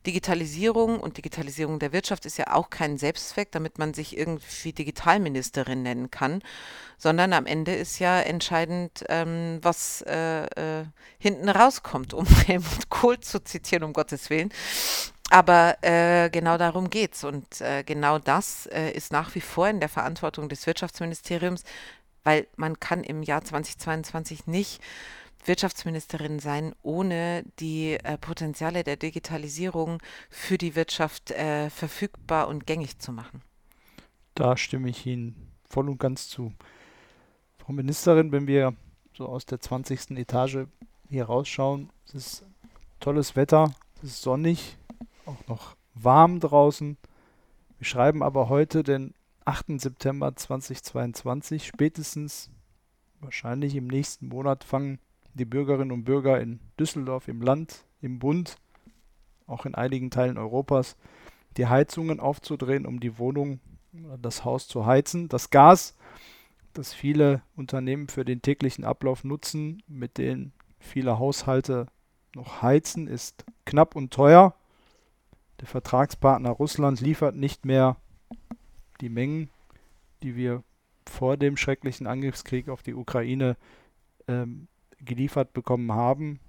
Digitalisierung 0.05 0.99
und 0.99 1.17
Digitalisierung 1.17 1.79
der 1.79 1.93
Wirtschaft 1.93 2.25
ist 2.25 2.37
ja 2.37 2.53
auch 2.53 2.69
kein 2.69 2.97
Selbstzweck, 2.97 3.51
damit 3.51 3.77
man 3.77 3.93
sich 3.93 4.17
irgendwie 4.17 4.73
Digitalministerin 4.73 5.83
nennen 5.83 6.09
kann, 6.09 6.41
sondern 6.97 7.33
am 7.33 7.45
Ende 7.45 7.73
ist 7.75 7.99
ja 7.99 8.19
entscheidend, 8.19 9.03
ähm, 9.09 9.59
was 9.61 10.03
äh, 10.07 10.45
äh, 10.45 10.85
hinten 11.19 11.49
rauskommt, 11.49 12.13
um 12.13 12.25
Helmut 12.47 12.89
Kohl 12.89 13.19
zu 13.19 13.43
zitieren, 13.43 13.83
um 13.83 13.93
Gottes 13.93 14.29
Willen. 14.29 14.51
Aber 15.31 15.77
äh, 15.81 16.29
genau 16.29 16.57
darum 16.57 16.89
geht's. 16.89 17.23
Und 17.23 17.61
äh, 17.61 17.83
genau 17.85 18.19
das 18.19 18.65
äh, 18.65 18.91
ist 18.91 19.13
nach 19.13 19.33
wie 19.33 19.39
vor 19.39 19.69
in 19.69 19.79
der 19.79 19.87
Verantwortung 19.87 20.49
des 20.49 20.67
Wirtschaftsministeriums, 20.67 21.63
weil 22.25 22.47
man 22.57 22.81
kann 22.81 23.01
im 23.05 23.23
Jahr 23.23 23.41
2022 23.41 24.45
nicht 24.47 24.81
Wirtschaftsministerin 25.45 26.39
sein, 26.39 26.75
ohne 26.83 27.45
die 27.59 27.93
äh, 27.93 28.17
Potenziale 28.17 28.83
der 28.83 28.97
Digitalisierung 28.97 29.99
für 30.29 30.57
die 30.57 30.75
Wirtschaft 30.75 31.31
äh, 31.31 31.69
verfügbar 31.69 32.49
und 32.49 32.67
gängig 32.67 32.99
zu 32.99 33.13
machen. 33.13 33.41
Da 34.35 34.57
stimme 34.57 34.89
ich 34.89 35.05
Ihnen 35.05 35.53
voll 35.69 35.87
und 35.87 35.97
ganz 35.97 36.27
zu. 36.27 36.51
Frau 37.57 37.71
Ministerin, 37.71 38.33
wenn 38.33 38.47
wir 38.47 38.75
so 39.13 39.27
aus 39.27 39.45
der 39.45 39.61
20. 39.61 40.11
Etage 40.17 40.67
hier 41.07 41.23
rausschauen, 41.23 41.89
es 42.05 42.15
ist 42.15 42.43
tolles 42.99 43.37
Wetter, 43.37 43.73
es 44.03 44.09
ist 44.09 44.21
sonnig, 44.23 44.77
auch 45.25 45.47
noch 45.47 45.75
warm 45.93 46.39
draußen. 46.39 46.97
Wir 47.77 47.85
schreiben 47.85 48.23
aber 48.23 48.49
heute 48.49 48.83
den 48.83 49.13
8. 49.45 49.81
September 49.81 50.35
2022. 50.35 51.65
Spätestens, 51.65 52.49
wahrscheinlich 53.19 53.75
im 53.75 53.87
nächsten 53.87 54.27
Monat, 54.27 54.63
fangen 54.63 54.99
die 55.33 55.45
Bürgerinnen 55.45 55.91
und 55.91 56.03
Bürger 56.03 56.39
in 56.39 56.59
Düsseldorf, 56.79 57.27
im 57.27 57.41
Land, 57.41 57.85
im 58.01 58.19
Bund, 58.19 58.57
auch 59.47 59.65
in 59.65 59.75
einigen 59.75 60.11
Teilen 60.11 60.37
Europas, 60.37 60.95
die 61.57 61.67
Heizungen 61.67 62.19
aufzudrehen, 62.19 62.85
um 62.85 62.99
die 62.99 63.17
Wohnung, 63.17 63.59
das 64.21 64.45
Haus 64.45 64.67
zu 64.67 64.85
heizen. 64.85 65.27
Das 65.27 65.49
Gas, 65.49 65.95
das 66.73 66.93
viele 66.93 67.41
Unternehmen 67.55 68.07
für 68.07 68.23
den 68.23 68.41
täglichen 68.41 68.85
Ablauf 68.85 69.23
nutzen, 69.23 69.83
mit 69.87 70.17
dem 70.17 70.51
viele 70.79 71.19
Haushalte 71.19 71.87
noch 72.35 72.61
heizen, 72.61 73.07
ist 73.07 73.45
knapp 73.65 73.95
und 73.95 74.13
teuer. 74.13 74.55
Der 75.61 75.67
Vertragspartner 75.67 76.49
Russland 76.49 77.01
liefert 77.01 77.35
nicht 77.35 77.65
mehr 77.65 77.97
die 78.99 79.09
Mengen, 79.09 79.49
die 80.23 80.35
wir 80.35 80.63
vor 81.07 81.37
dem 81.37 81.55
schrecklichen 81.55 82.07
Angriffskrieg 82.07 82.67
auf 82.67 82.81
die 82.81 82.95
Ukraine 82.95 83.57
ähm, 84.27 84.67
geliefert 84.99 85.53
bekommen 85.53 85.91
haben. 85.91 86.39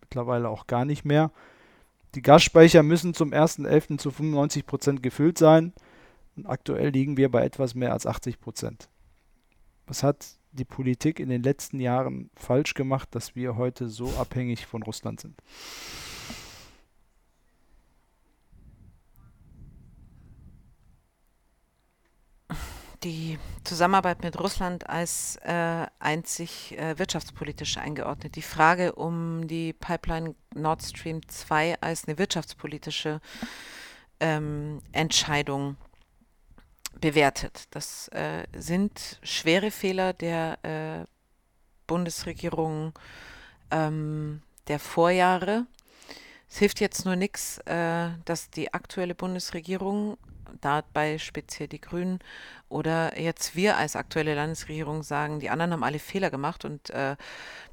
Mittlerweile 0.00 0.48
auch 0.48 0.66
gar 0.66 0.84
nicht 0.84 1.04
mehr. 1.04 1.30
Die 2.16 2.22
Gasspeicher 2.22 2.82
müssen 2.82 3.14
zum 3.14 3.30
1.11. 3.30 3.98
zu 3.98 4.10
95 4.10 4.66
Prozent 4.66 5.02
gefüllt 5.02 5.38
sein. 5.38 5.72
Und 6.36 6.46
aktuell 6.46 6.88
liegen 6.88 7.16
wir 7.16 7.30
bei 7.30 7.44
etwas 7.44 7.76
mehr 7.76 7.92
als 7.92 8.06
80 8.06 8.40
Prozent. 8.40 8.88
Was 9.86 10.02
hat 10.02 10.26
die 10.52 10.64
Politik 10.64 11.20
in 11.20 11.28
den 11.28 11.44
letzten 11.44 11.78
Jahren 11.78 12.30
falsch 12.34 12.74
gemacht, 12.74 13.14
dass 13.14 13.36
wir 13.36 13.56
heute 13.56 13.88
so 13.88 14.08
abhängig 14.18 14.66
von 14.66 14.82
Russland 14.82 15.20
sind? 15.20 15.40
Die 23.02 23.38
Zusammenarbeit 23.64 24.22
mit 24.22 24.38
Russland 24.38 24.88
als 24.88 25.36
äh, 25.44 25.86
einzig 25.98 26.76
äh, 26.78 26.98
wirtschaftspolitisch 26.98 27.78
eingeordnet. 27.78 28.36
Die 28.36 28.42
Frage 28.42 28.94
um 28.94 29.48
die 29.48 29.72
Pipeline 29.72 30.34
Nord 30.54 30.82
Stream 30.82 31.26
2 31.26 31.80
als 31.80 32.06
eine 32.06 32.18
wirtschaftspolitische 32.18 33.20
ähm, 34.20 34.80
Entscheidung 34.92 35.76
bewertet. 37.00 37.64
Das 37.70 38.08
äh, 38.08 38.44
sind 38.56 39.18
schwere 39.22 39.70
Fehler 39.70 40.12
der 40.12 40.58
äh, 40.62 41.06
Bundesregierung 41.86 42.92
ähm, 43.70 44.42
der 44.68 44.78
Vorjahre. 44.78 45.66
Es 46.50 46.58
hilft 46.58 46.80
jetzt 46.80 47.04
nur 47.04 47.16
nichts, 47.16 47.58
äh, 47.66 48.10
dass 48.24 48.50
die 48.50 48.74
aktuelle 48.74 49.14
Bundesregierung 49.14 50.18
dabei 50.60 51.18
speziell 51.18 51.68
die 51.68 51.80
Grünen 51.80 52.18
oder 52.68 53.18
jetzt 53.20 53.56
wir 53.56 53.76
als 53.76 53.96
aktuelle 53.96 54.34
Landesregierung 54.34 55.02
sagen, 55.02 55.40
die 55.40 55.50
anderen 55.50 55.72
haben 55.72 55.84
alle 55.84 55.98
Fehler 55.98 56.30
gemacht 56.30 56.64
und 56.64 56.90
äh, 56.90 57.16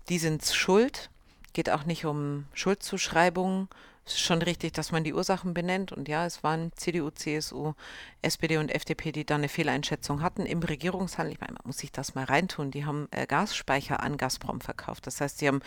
die 0.10 0.20
sind 0.20 0.44
schuld. 0.46 1.10
Geht 1.54 1.70
auch 1.70 1.86
nicht 1.86 2.06
um 2.06 2.46
Schuldzuschreibungen, 2.54 3.68
schon 4.10 4.42
richtig, 4.42 4.74
dass 4.74 4.92
man 4.92 5.04
die 5.04 5.14
Ursachen 5.14 5.54
benennt. 5.54 5.92
Und 5.92 6.08
ja, 6.08 6.26
es 6.26 6.44
waren 6.44 6.72
CDU, 6.76 7.10
CSU, 7.10 7.74
SPD 8.22 8.58
und 8.58 8.70
FDP, 8.70 9.12
die 9.12 9.26
da 9.26 9.36
eine 9.36 9.50
Fehleinschätzung 9.50 10.22
hatten 10.22 10.46
im 10.46 10.60
Regierungshandel. 10.60 11.34
Ich 11.34 11.40
meine, 11.40 11.54
man 11.54 11.64
muss 11.66 11.80
sich 11.80 11.92
das 11.92 12.16
mal 12.16 12.26
reintun. 12.26 12.72
Die 12.72 12.86
haben 12.86 13.08
äh, 13.12 13.26
Gasspeicher 13.26 14.02
an 14.02 14.18
Gazprom 14.18 14.62
verkauft. 14.62 15.08
Das 15.08 15.22
heißt, 15.22 15.40
sie 15.40 15.48
haben 15.48 15.62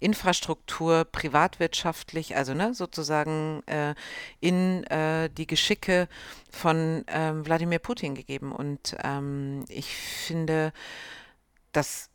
Infrastruktur 0.00 1.04
privatwirtschaftlich, 1.04 2.36
also 2.36 2.54
ne, 2.54 2.74
sozusagen 2.74 3.62
äh, 3.66 3.94
in 4.40 4.84
äh, 4.84 5.30
die 5.30 5.46
Geschicke 5.46 6.08
von 6.50 7.04
ähm, 7.08 7.44
Wladimir 7.44 7.78
Putin 7.78 8.14
gegeben. 8.14 8.52
Und 8.52 8.96
ähm, 9.02 9.64
ich 9.68 9.94
finde, 9.96 10.72
dass 11.72 12.10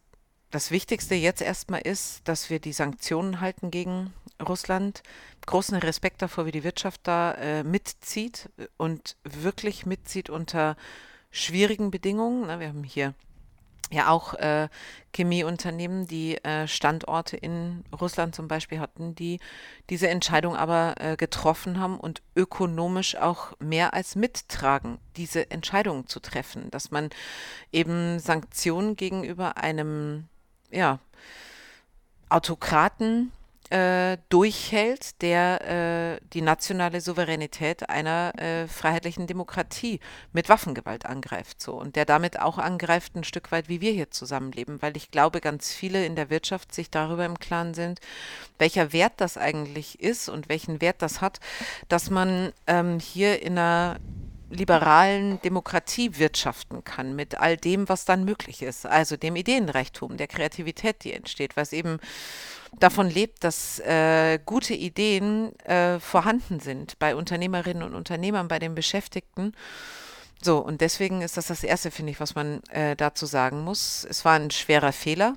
das 0.52 0.72
Wichtigste 0.72 1.16
jetzt 1.16 1.42
erstmal 1.42 1.82
ist, 1.82 2.28
dass 2.28 2.50
wir 2.50 2.60
die 2.60 2.74
Sanktionen 2.74 3.40
halten 3.40 3.70
gegen 3.70 4.14
Russland. 4.48 5.04
Großen 5.46 5.78
Respekt 5.78 6.22
davor, 6.22 6.46
wie 6.46 6.52
die 6.52 6.64
Wirtschaft 6.64 7.02
da 7.04 7.34
äh, 7.34 7.64
mitzieht 7.64 8.50
und 8.78 9.18
wirklich 9.24 9.86
mitzieht 9.86 10.30
unter 10.30 10.76
schwierigen 11.32 11.92
Bedingungen. 11.92 12.48
Na, 12.48 12.60
wir 12.60 12.68
haben 12.68 12.84
hier 12.84 13.14
ja 13.92 14.10
auch 14.10 14.36
äh, 14.36 14.70
Chemieunternehmen, 15.16 16.08
die 16.08 16.38
äh, 16.44 16.68
Standorte 16.68 17.38
in 17.38 17.84
Russland 18.00 18.36
zum 18.36 18.48
Beispiel 18.48 18.80
hatten, 18.80 19.16
die 19.16 19.40
diese 19.90 20.10
Entscheidung 20.10 20.56
aber 20.56 20.96
äh, 21.00 21.16
getroffen 21.16 21.80
haben 21.80 22.00
und 22.00 22.22
ökonomisch 22.36 23.16
auch 23.16 23.54
mehr 23.60 23.94
als 23.94 24.16
mittragen, 24.16 25.00
diese 25.16 25.50
Entscheidung 25.50 26.08
zu 26.08 26.20
treffen, 26.20 26.70
dass 26.70 26.92
man 26.92 27.10
eben 27.72 28.20
Sanktionen 28.20 28.96
gegenüber 28.96 29.58
einem 29.58 30.28
ja, 30.70 31.00
Autokraten 32.30 33.32
äh, 33.70 34.18
durchhält, 34.30 35.22
der 35.22 36.18
äh, 36.20 36.26
die 36.34 36.42
nationale 36.42 37.02
Souveränität 37.02 37.90
einer 37.90 38.34
äh, 38.40 38.68
freiheitlichen 38.68 39.28
Demokratie 39.28 40.00
mit 40.34 40.50
Waffengewalt 40.50 41.06
angreift. 41.06 41.62
So. 41.62 41.74
Und 41.74 41.96
der 41.96 42.06
damit 42.06 42.40
auch 42.40 42.58
angreift 42.58 43.16
ein 43.16 43.24
Stück 43.24 43.52
weit, 43.52 43.70
wie 43.70 43.82
wir 43.82 43.92
hier 43.92 44.10
zusammenleben, 44.12 44.82
weil 44.82 44.98
ich 44.98 45.12
glaube, 45.12 45.40
ganz 45.40 45.74
viele 45.74 46.06
in 46.06 46.16
der 46.16 46.30
Wirtschaft 46.30 46.74
sich 46.74 46.90
darüber 46.90 47.26
im 47.26 47.40
Klaren 47.40 47.74
sind, 47.74 48.00
welcher 48.58 48.92
Wert 48.92 49.14
das 49.18 49.38
eigentlich 49.38 50.00
ist 50.00 50.30
und 50.30 50.50
welchen 50.50 50.82
Wert 50.82 51.02
das 51.02 51.22
hat, 51.22 51.40
dass 51.88 52.10
man 52.10 52.52
ähm, 52.68 53.00
hier 53.00 53.42
in 53.42 53.58
einer 53.58 53.98
liberalen 54.50 55.40
Demokratie 55.42 56.18
wirtschaften 56.18 56.84
kann, 56.84 57.16
mit 57.16 57.40
all 57.40 57.56
dem, 57.56 57.88
was 57.88 58.06
dann 58.06 58.26
möglich 58.26 58.64
ist, 58.64 58.86
also 58.86 59.16
dem 59.16 59.36
Ideenreichtum, 59.36 60.18
der 60.18 60.28
Kreativität, 60.28 61.04
die 61.04 61.14
entsteht, 61.14 61.56
was 61.56 61.72
eben 61.72 62.00
davon 62.78 63.10
lebt, 63.10 63.44
dass 63.44 63.80
äh, 63.80 64.40
gute 64.46 64.74
Ideen 64.74 65.58
äh, 65.60 66.00
vorhanden 66.00 66.60
sind 66.60 67.00
bei 67.00 67.16
Unternehmerinnen 67.16 67.84
und 67.84 67.96
Unternehmern, 67.96 68.48
bei 68.48 68.60
den 68.60 68.76
Beschäftigten. 68.76 69.54
So, 70.42 70.60
und 70.60 70.82
deswegen 70.82 71.22
ist 71.22 71.38
das 71.38 71.48
das 71.48 71.64
Erste, 71.64 71.92
finde 71.92 72.12
ich, 72.12 72.20
was 72.20 72.36
man 72.36 72.64
äh, 72.70 72.96
dazu 72.96 73.26
sagen 73.26 73.62
muss. 73.64 74.06
Es 74.10 74.24
war 74.24 74.34
ein 74.34 74.52
schwerer 74.52 74.94
Fehler. 74.94 75.36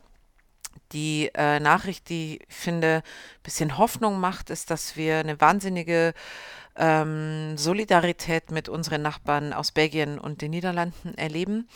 Die 0.92 1.30
äh, 1.34 1.58
Nachricht, 1.58 2.08
die 2.08 2.40
ich 2.48 2.54
finde, 2.54 3.02
ein 3.04 3.42
bisschen 3.42 3.78
Hoffnung 3.78 4.20
macht, 4.20 4.50
ist, 4.50 4.70
dass 4.70 4.96
wir 4.96 5.18
eine 5.18 5.40
wahnsinnige 5.40 6.14
ähm, 6.76 7.56
Solidarität 7.58 8.50
mit 8.50 8.68
unseren 8.68 9.02
Nachbarn 9.02 9.52
aus 9.52 9.72
Belgien 9.72 10.18
und 10.18 10.40
den 10.40 10.52
Niederlanden 10.52 11.14
erleben. 11.16 11.68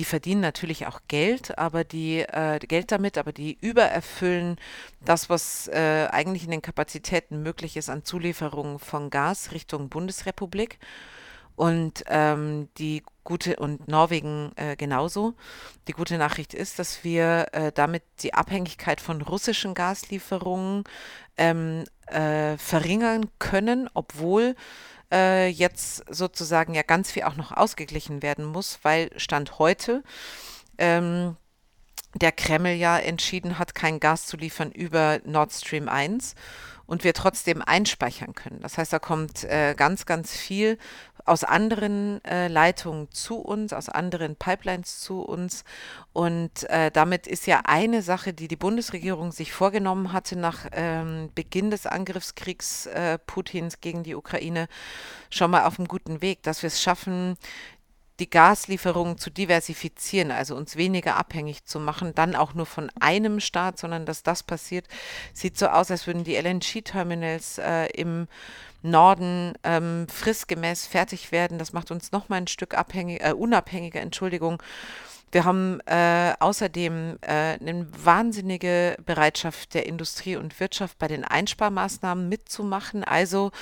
Die 0.00 0.04
verdienen 0.06 0.40
natürlich 0.40 0.86
auch 0.86 1.02
Geld, 1.08 1.58
aber 1.58 1.84
die 1.84 2.20
äh, 2.20 2.58
Geld 2.58 2.90
damit, 2.90 3.18
aber 3.18 3.34
die 3.34 3.58
übererfüllen 3.60 4.56
das, 5.04 5.28
was 5.28 5.68
äh, 5.68 6.08
eigentlich 6.10 6.44
in 6.44 6.50
den 6.50 6.62
Kapazitäten 6.62 7.42
möglich 7.42 7.76
ist 7.76 7.90
an 7.90 8.02
Zulieferungen 8.02 8.78
von 8.78 9.10
Gas 9.10 9.52
Richtung 9.52 9.90
Bundesrepublik. 9.90 10.78
Und 11.54 12.02
ähm, 12.06 12.70
die 12.78 13.02
gute 13.24 13.56
und 13.56 13.88
Norwegen 13.88 14.52
äh, 14.56 14.74
genauso. 14.74 15.34
Die 15.86 15.92
gute 15.92 16.16
Nachricht 16.16 16.54
ist, 16.54 16.78
dass 16.78 17.04
wir 17.04 17.48
äh, 17.52 17.70
damit 17.70 18.02
die 18.20 18.32
Abhängigkeit 18.32 19.02
von 19.02 19.20
russischen 19.20 19.74
Gaslieferungen 19.74 20.84
ähm, 21.36 21.84
äh, 22.06 22.56
verringern 22.56 23.26
können, 23.38 23.90
obwohl 23.92 24.56
äh, 25.12 25.48
jetzt 25.48 26.04
sozusagen 26.08 26.74
ja 26.74 26.82
ganz 26.82 27.10
viel 27.10 27.24
auch 27.24 27.36
noch 27.36 27.52
ausgeglichen 27.52 28.22
werden 28.22 28.44
muss, 28.44 28.78
weil 28.82 29.10
Stand 29.16 29.58
heute 29.58 30.02
ähm, 30.78 31.36
der 32.14 32.32
Kreml 32.32 32.72
ja 32.72 32.98
entschieden 32.98 33.58
hat, 33.58 33.74
kein 33.74 34.00
Gas 34.00 34.26
zu 34.26 34.36
liefern 34.36 34.72
über 34.72 35.20
Nord 35.24 35.52
Stream 35.52 35.88
1 35.88 36.34
und 36.86 37.04
wir 37.04 37.14
trotzdem 37.14 37.62
einspeichern 37.62 38.34
können. 38.34 38.60
Das 38.60 38.76
heißt, 38.76 38.92
da 38.92 38.98
kommt 38.98 39.44
äh, 39.44 39.74
ganz, 39.76 40.06
ganz 40.06 40.36
viel 40.36 40.76
aus 41.24 41.44
anderen 41.44 42.24
äh, 42.24 42.48
Leitungen 42.48 43.10
zu 43.10 43.38
uns, 43.38 43.72
aus 43.72 43.88
anderen 43.88 44.36
Pipelines 44.36 45.00
zu 45.00 45.22
uns. 45.22 45.64
Und 46.12 46.68
äh, 46.70 46.90
damit 46.90 47.26
ist 47.26 47.46
ja 47.46 47.62
eine 47.64 48.02
Sache, 48.02 48.32
die 48.32 48.48
die 48.48 48.56
Bundesregierung 48.56 49.32
sich 49.32 49.52
vorgenommen 49.52 50.12
hatte 50.12 50.36
nach 50.36 50.66
ähm, 50.72 51.30
Beginn 51.34 51.70
des 51.70 51.86
Angriffskriegs 51.86 52.86
äh, 52.86 53.18
Putins 53.18 53.80
gegen 53.80 54.02
die 54.02 54.14
Ukraine, 54.14 54.68
schon 55.30 55.50
mal 55.50 55.64
auf 55.64 55.78
einem 55.78 55.88
guten 55.88 56.22
Weg, 56.22 56.42
dass 56.42 56.62
wir 56.62 56.68
es 56.68 56.82
schaffen, 56.82 57.36
die 58.20 58.30
Gaslieferungen 58.30 59.18
zu 59.18 59.30
diversifizieren, 59.30 60.30
also 60.30 60.54
uns 60.54 60.76
weniger 60.76 61.16
abhängig 61.16 61.64
zu 61.64 61.80
machen, 61.80 62.14
dann 62.14 62.36
auch 62.36 62.54
nur 62.54 62.66
von 62.66 62.90
einem 63.00 63.40
Staat, 63.40 63.78
sondern 63.78 64.06
dass 64.06 64.22
das 64.22 64.42
passiert, 64.42 64.86
sieht 65.32 65.58
so 65.58 65.68
aus, 65.68 65.90
als 65.90 66.06
würden 66.06 66.22
die 66.22 66.36
LNG-Terminals 66.36 67.58
äh, 67.58 67.86
im 67.86 68.28
Norden 68.82 69.54
ähm, 69.64 70.06
fristgemäß 70.08 70.86
fertig 70.86 71.32
werden. 71.32 71.58
Das 71.58 71.72
macht 71.72 71.90
uns 71.90 72.12
noch 72.12 72.28
mal 72.28 72.36
ein 72.36 72.46
Stück 72.46 72.74
abhängig, 72.74 73.22
äh, 73.22 73.32
unabhängiger, 73.32 74.00
Entschuldigung. 74.00 74.62
Wir 75.32 75.44
haben 75.44 75.80
äh, 75.86 76.34
außerdem 76.40 77.18
äh, 77.20 77.30
eine 77.30 77.86
wahnsinnige 78.04 78.96
Bereitschaft 79.06 79.74
der 79.74 79.86
Industrie 79.86 80.36
und 80.36 80.58
Wirtschaft 80.58 80.98
bei 80.98 81.06
den 81.06 81.24
Einsparmaßnahmen 81.24 82.28
mitzumachen. 82.28 83.04
Also 83.04 83.52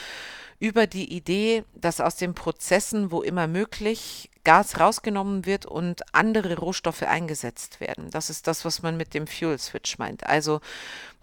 über 0.61 0.87
die 0.87 1.12
Idee, 1.14 1.64
dass 1.74 2.00
aus 2.00 2.16
den 2.16 2.35
Prozessen, 2.35 3.12
wo 3.12 3.22
immer 3.22 3.46
möglich, 3.46 4.31
Gas 4.44 4.81
rausgenommen 4.81 5.44
wird 5.44 5.66
und 5.66 6.02
andere 6.14 6.57
Rohstoffe 6.57 7.02
eingesetzt 7.02 7.81
werden. 7.81 8.11
Das 8.11 8.31
ist 8.31 8.46
das, 8.46 8.64
was 8.64 8.83
man 8.83 8.96
mit 8.96 9.12
dem 9.12 9.26
Fuel 9.26 9.59
Switch 9.59 9.98
meint. 9.98 10.26
Also, 10.26 10.61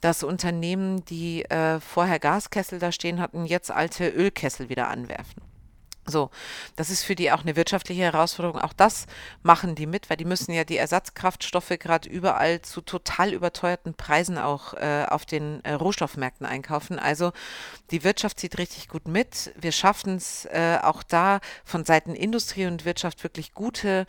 dass 0.01 0.23
Unternehmen, 0.23 1.03
die 1.05 1.45
äh, 1.45 1.79
vorher 1.79 2.19
Gaskessel 2.19 2.79
da 2.79 2.91
stehen 2.91 3.19
hatten, 3.19 3.45
jetzt 3.45 3.71
alte 3.71 4.07
Ölkessel 4.09 4.69
wieder 4.69 4.87
anwerfen. 4.87 5.41
So, 6.07 6.29
das 6.75 6.91
ist 6.91 7.03
für 7.03 7.15
die 7.15 7.31
auch 7.31 7.41
eine 7.41 7.55
wirtschaftliche 7.55 8.03
Herausforderung. 8.03 8.61
Auch 8.61 8.73
das 8.73 9.07
machen 9.41 9.73
die 9.73 9.87
mit, 9.87 10.07
weil 10.09 10.17
die 10.17 10.25
müssen 10.25 10.53
ja 10.53 10.63
die 10.63 10.77
Ersatzkraftstoffe 10.77 11.73
gerade 11.79 12.07
überall 12.07 12.61
zu 12.61 12.81
total 12.81 13.33
überteuerten 13.33 13.95
Preisen 13.95 14.37
auch 14.37 14.75
äh, 14.75 15.05
auf 15.09 15.25
den 15.25 15.65
äh, 15.65 15.73
Rohstoffmärkten 15.73 16.45
einkaufen. 16.45 16.99
Also 16.99 17.31
die 17.89 18.03
Wirtschaft 18.03 18.39
zieht 18.39 18.59
richtig 18.59 18.87
gut 18.87 19.07
mit. 19.07 19.51
Wir 19.59 19.71
schaffen 19.71 20.17
es 20.17 20.45
äh, 20.45 20.77
auch 20.83 21.01
da 21.01 21.39
von 21.63 21.85
Seiten 21.85 22.13
Industrie 22.13 22.67
und 22.67 22.85
Wirtschaft 22.85 23.23
wirklich 23.23 23.55
gute 23.55 24.05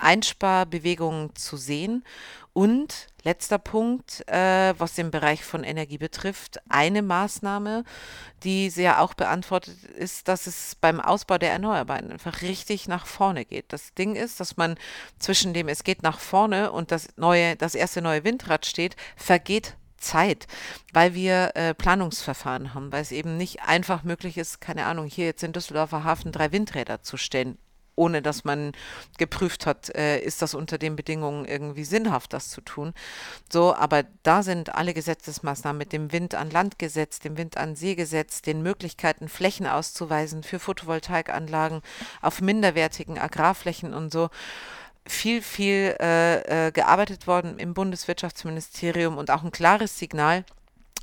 Einsparbewegungen 0.00 1.34
zu 1.36 1.56
sehen. 1.56 2.04
Und 2.52 3.06
letzter 3.22 3.58
Punkt, 3.58 4.26
äh, 4.28 4.74
was 4.76 4.94
den 4.94 5.10
Bereich 5.10 5.44
von 5.44 5.62
Energie 5.62 5.98
betrifft, 5.98 6.58
eine 6.68 7.00
Maßnahme, 7.00 7.84
die 8.42 8.70
sehr 8.70 9.00
auch 9.00 9.14
beantwortet 9.14 9.84
ist, 9.84 10.26
dass 10.26 10.46
es 10.46 10.74
beim 10.74 11.00
Ausbau 11.00 11.38
der 11.38 11.52
Erneuerbaren 11.52 12.10
einfach 12.10 12.42
richtig 12.42 12.88
nach 12.88 13.06
vorne 13.06 13.44
geht. 13.44 13.72
Das 13.72 13.94
Ding 13.94 14.16
ist, 14.16 14.40
dass 14.40 14.56
man 14.56 14.76
zwischen 15.18 15.54
dem 15.54 15.68
es 15.68 15.84
geht 15.84 16.02
nach 16.02 16.18
vorne 16.18 16.72
und 16.72 16.90
das 16.90 17.08
neue, 17.16 17.54
das 17.56 17.74
erste 17.74 18.02
neue 18.02 18.24
Windrad 18.24 18.66
steht, 18.66 18.96
vergeht 19.16 19.76
Zeit, 19.96 20.46
weil 20.92 21.14
wir 21.14 21.52
äh, 21.54 21.74
Planungsverfahren 21.74 22.74
haben, 22.74 22.90
weil 22.90 23.02
es 23.02 23.12
eben 23.12 23.36
nicht 23.36 23.62
einfach 23.62 24.02
möglich 24.02 24.38
ist, 24.38 24.60
keine 24.60 24.86
Ahnung, 24.86 25.06
hier 25.06 25.26
jetzt 25.26 25.42
in 25.42 25.52
Düsseldorfer 25.52 26.04
Hafen 26.04 26.32
drei 26.32 26.50
Windräder 26.52 27.02
zu 27.02 27.16
stellen 27.16 27.58
ohne 28.00 28.22
dass 28.22 28.44
man 28.44 28.72
geprüft 29.18 29.66
hat, 29.66 29.94
äh, 29.94 30.18
ist 30.20 30.40
das 30.40 30.54
unter 30.54 30.78
den 30.78 30.96
Bedingungen 30.96 31.44
irgendwie 31.44 31.84
sinnhaft, 31.84 32.32
das 32.32 32.48
zu 32.48 32.62
tun. 32.62 32.94
So, 33.52 33.74
aber 33.74 34.04
da 34.22 34.42
sind 34.42 34.74
alle 34.74 34.94
Gesetzesmaßnahmen 34.94 35.76
mit 35.76 35.92
dem 35.92 36.10
Wind 36.10 36.34
an 36.34 36.50
Land 36.50 36.78
Gesetz, 36.78 37.20
dem 37.20 37.36
Wind 37.36 37.58
an 37.58 37.76
See 37.76 37.94
Gesetz, 37.94 38.40
den 38.40 38.62
Möglichkeiten, 38.62 39.28
Flächen 39.28 39.66
auszuweisen 39.66 40.42
für 40.42 40.58
Photovoltaikanlagen 40.58 41.82
auf 42.22 42.40
minderwertigen 42.40 43.18
Agrarflächen 43.18 43.92
und 43.92 44.10
so 44.10 44.30
viel, 45.06 45.42
viel 45.42 45.94
äh, 46.00 46.68
äh, 46.68 46.72
gearbeitet 46.72 47.26
worden 47.26 47.58
im 47.58 47.74
Bundeswirtschaftsministerium 47.74 49.18
und 49.18 49.30
auch 49.30 49.42
ein 49.42 49.50
klares 49.50 49.98
Signal, 49.98 50.44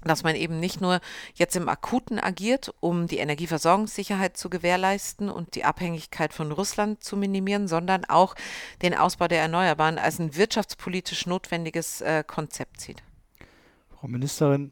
dass 0.03 0.23
man 0.23 0.35
eben 0.35 0.59
nicht 0.59 0.81
nur 0.81 0.99
jetzt 1.35 1.55
im 1.55 1.69
Akuten 1.69 2.19
agiert, 2.19 2.73
um 2.79 3.07
die 3.07 3.17
Energieversorgungssicherheit 3.17 4.37
zu 4.37 4.49
gewährleisten 4.49 5.29
und 5.29 5.55
die 5.55 5.65
Abhängigkeit 5.65 6.33
von 6.33 6.51
Russland 6.51 7.03
zu 7.03 7.17
minimieren, 7.17 7.67
sondern 7.67 8.05
auch 8.05 8.35
den 8.81 8.93
Ausbau 8.93 9.27
der 9.27 9.41
Erneuerbaren 9.41 9.97
als 9.97 10.19
ein 10.19 10.35
wirtschaftspolitisch 10.35 11.25
notwendiges 11.25 12.01
äh, 12.01 12.23
Konzept 12.25 12.81
sieht. 12.81 13.03
Frau 13.89 14.07
Ministerin, 14.07 14.71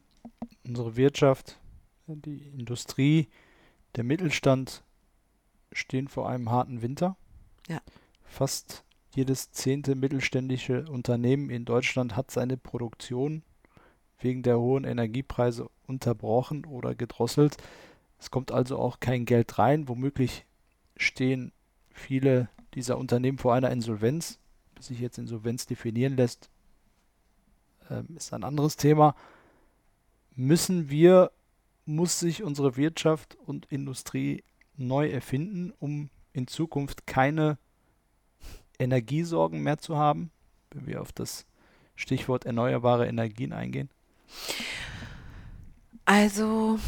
unsere 0.64 0.96
Wirtschaft 0.96 1.58
Die 2.06 2.48
Industrie, 2.56 3.28
der 3.96 4.04
Mittelstand 4.04 4.84
stehen 5.72 6.06
vor 6.08 6.28
einem 6.28 6.50
harten 6.50 6.82
Winter. 6.82 7.16
Ja. 7.68 7.80
Fast 8.24 8.84
jedes 9.14 9.50
zehnte 9.50 9.94
mittelständische 9.94 10.84
Unternehmen 10.88 11.50
in 11.50 11.64
Deutschland 11.64 12.16
hat 12.16 12.30
seine 12.30 12.56
Produktion 12.56 13.42
wegen 14.18 14.42
der 14.42 14.58
hohen 14.58 14.84
Energiepreise 14.84 15.68
unterbrochen 15.86 16.64
oder 16.64 16.94
gedrosselt. 16.94 17.56
Es 18.18 18.30
kommt 18.30 18.50
also 18.50 18.78
auch 18.78 19.00
kein 19.00 19.24
Geld 19.24 19.58
rein. 19.58 19.88
Womöglich 19.88 20.46
stehen 20.96 21.52
viele 21.90 22.48
dieser 22.74 22.98
Unternehmen 22.98 23.38
vor 23.38 23.54
einer 23.54 23.70
Insolvenz. 23.70 24.38
Bis 24.74 24.88
sich 24.88 25.00
jetzt 25.00 25.18
Insolvenz 25.18 25.66
definieren 25.66 26.16
lässt, 26.16 26.50
ähm, 27.90 28.08
ist 28.16 28.32
ein 28.32 28.44
anderes 28.44 28.76
Thema. 28.76 29.14
Müssen 30.34 30.90
wir, 30.90 31.30
muss 31.86 32.20
sich 32.20 32.42
unsere 32.42 32.76
Wirtschaft 32.76 33.36
und 33.46 33.66
Industrie 33.66 34.44
neu 34.76 35.08
erfinden, 35.08 35.72
um 35.78 36.10
in 36.34 36.46
Zukunft 36.46 37.06
keine 37.06 37.56
Energiesorgen 38.78 39.62
mehr 39.62 39.78
zu 39.78 39.96
haben, 39.96 40.30
wenn 40.70 40.86
wir 40.86 41.00
auf 41.00 41.12
das 41.12 41.46
Stichwort 41.94 42.44
erneuerbare 42.44 43.06
Energien 43.06 43.54
eingehen? 43.54 43.88
Also 46.04 46.78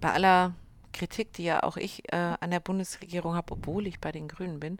bei 0.00 0.12
aller 0.12 0.54
Kritik, 0.92 1.32
die 1.34 1.44
ja 1.44 1.62
auch 1.62 1.76
ich 1.76 2.12
äh, 2.12 2.16
an 2.16 2.50
der 2.50 2.60
Bundesregierung 2.60 3.34
habe, 3.34 3.52
obwohl 3.52 3.86
ich 3.86 4.00
bei 4.00 4.12
den 4.12 4.28
Grünen 4.28 4.60
bin, 4.60 4.78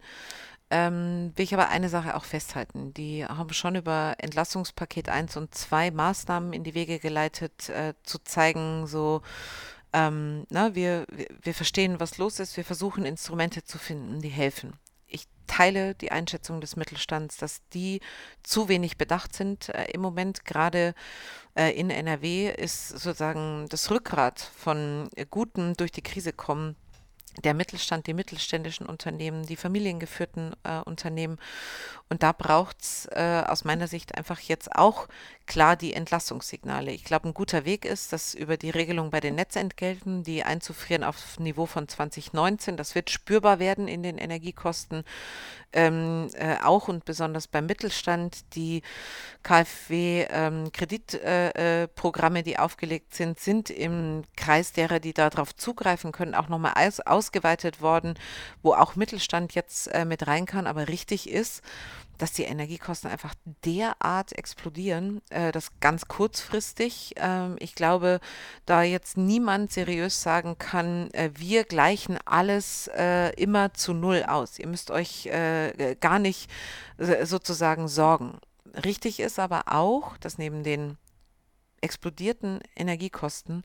ähm, 0.71 1.31
will 1.35 1.45
ich 1.45 1.53
aber 1.53 1.69
eine 1.69 1.89
Sache 1.89 2.15
auch 2.15 2.25
festhalten. 2.25 2.93
Die 2.93 3.25
haben 3.25 3.53
schon 3.53 3.75
über 3.75 4.15
Entlastungspaket 4.17 5.09
1 5.09 5.37
und 5.37 5.53
2 5.55 5.91
Maßnahmen 5.91 6.53
in 6.53 6.63
die 6.63 6.73
Wege 6.75 6.99
geleitet, 6.99 7.69
äh, 7.69 7.93
zu 8.03 8.19
zeigen, 8.19 8.85
so, 8.87 9.21
ähm, 9.93 10.45
na, 10.49 10.75
wir, 10.75 11.05
wir, 11.11 11.27
wir 11.41 11.53
verstehen, 11.53 11.99
was 11.99 12.17
los 12.17 12.39
ist, 12.39 12.57
wir 12.57 12.65
versuchen 12.65 13.05
Instrumente 13.05 13.63
zu 13.63 13.77
finden, 13.79 14.21
die 14.21 14.29
helfen 14.29 14.73
teile 15.49 15.95
die 15.95 16.11
Einschätzung 16.11 16.61
des 16.61 16.75
Mittelstands, 16.75 17.37
dass 17.37 17.61
die 17.73 17.99
zu 18.43 18.69
wenig 18.69 18.97
bedacht 18.97 19.35
sind 19.35 19.69
äh, 19.69 19.85
im 19.91 20.01
Moment. 20.01 20.45
Gerade 20.45 20.93
äh, 21.55 21.71
in 21.71 21.89
NRW 21.89 22.49
ist 22.49 22.89
sozusagen 22.89 23.65
das 23.69 23.91
Rückgrat 23.91 24.39
von 24.39 25.09
äh, 25.15 25.25
gutem 25.29 25.75
durch 25.75 25.91
die 25.91 26.03
Krise 26.03 26.31
kommen 26.31 26.75
der 27.43 27.53
Mittelstand, 27.53 28.07
die 28.07 28.13
mittelständischen 28.13 28.85
Unternehmen, 28.85 29.45
die 29.45 29.55
familiengeführten 29.55 30.55
äh, 30.63 30.79
Unternehmen. 30.79 31.37
Und 32.09 32.23
da 32.23 32.31
braucht 32.31 32.81
es 32.81 33.07
äh, 33.11 33.43
aus 33.47 33.63
meiner 33.63 33.87
Sicht 33.87 34.17
einfach 34.17 34.39
jetzt 34.39 34.75
auch 34.75 35.07
klar 35.49 35.75
die 35.75 35.93
Entlastungssignale. 35.93 36.91
Ich 36.91 37.03
glaube, 37.03 37.27
ein 37.27 37.33
guter 37.33 37.65
Weg 37.65 37.83
ist, 37.83 38.13
dass 38.13 38.35
über 38.35 38.55
die 38.55 38.69
Regelung 38.69 39.09
bei 39.09 39.19
den 39.19 39.33
Netzentgelten, 39.35 40.23
die 40.23 40.43
einzufrieren 40.43 41.03
auf 41.03 41.39
Niveau 41.39 41.65
von 41.65 41.87
2019, 41.87 42.77
das 42.77 42.93
wird 42.93 43.09
spürbar 43.09 43.57
werden 43.57 43.87
in 43.87 44.03
den 44.03 44.19
Energiekosten, 44.19 45.03
ähm, 45.73 46.29
äh, 46.35 46.57
auch 46.63 46.87
und 46.87 47.03
besonders 47.03 47.47
beim 47.47 47.65
Mittelstand. 47.65 48.55
Die 48.55 48.83
KfW-Kreditprogramme, 49.41 52.39
ähm, 52.39 52.45
die 52.45 52.59
aufgelegt 52.59 53.15
sind, 53.15 53.39
sind 53.39 53.71
im 53.71 54.25
Kreis 54.37 54.71
derer, 54.71 54.99
die 54.99 55.13
darauf 55.13 55.55
zugreifen 55.55 56.11
können, 56.11 56.35
auch 56.35 56.47
nochmal 56.47 56.73
aus, 56.75 56.99
ausgeweitet 56.99 57.81
worden, 57.81 58.13
wo 58.61 58.73
auch 58.73 58.95
Mittelstand 58.95 59.55
jetzt 59.55 59.87
äh, 59.87 60.05
mit 60.05 60.27
rein 60.27 60.45
kann. 60.45 60.67
Aber 60.67 60.87
richtig 60.87 61.27
ist, 61.27 61.63
dass 62.19 62.33
die 62.33 62.43
Energiekosten 62.43 63.09
einfach 63.09 63.33
derart 63.65 64.33
explodieren, 64.33 65.21
äh, 65.29 65.51
dass 65.51 65.79
ganz 65.79 66.07
kurzfristig, 66.07 67.15
äh, 67.17 67.55
ich 67.55 67.73
glaube, 67.73 68.19
da 68.65 68.83
jetzt 68.83 69.17
niemand 69.17 69.71
seriös 69.71 70.21
sagen 70.21 70.57
kann, 70.59 71.09
äh, 71.11 71.31
wir 71.33 71.63
gleichen 71.63 72.19
alles 72.25 72.87
äh, 72.95 73.29
immer 73.41 73.73
zu 73.73 73.93
Null 73.93 74.23
aus. 74.27 74.59
Ihr 74.59 74.67
müsst 74.67 74.91
euch 74.91 75.25
äh, 75.27 75.95
gar 75.99 76.19
nicht 76.19 76.51
äh, 76.97 77.25
sozusagen 77.25 77.87
sorgen. 77.87 78.37
Richtig 78.85 79.19
ist 79.19 79.39
aber 79.39 79.63
auch, 79.67 80.17
dass 80.17 80.37
neben 80.37 80.63
den 80.63 80.97
explodierten 81.81 82.59
Energiekosten 82.75 83.63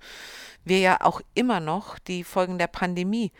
wir 0.64 0.79
ja 0.79 1.01
auch 1.01 1.21
immer 1.35 1.59
noch 1.59 1.99
die 1.99 2.23
Folgen 2.23 2.59
der 2.59 2.69
Pandemie 2.69 3.33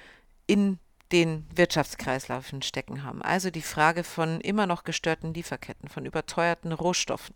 in 0.47 0.81
den 1.13 1.47
Wirtschaftskreislaufen 1.55 2.63
stecken 2.63 3.05
haben. 3.05 3.23
Also 3.23 3.51
die 3.51 3.63
Frage 3.63 4.05
von 4.05 4.41
immer 4.41 4.67
noch 4.67 4.85
gestörten 4.85 5.35
Lieferketten, 5.35 5.89
von 5.89 6.07
überteuerten 6.07 6.73
Rohstoffen 6.73 7.35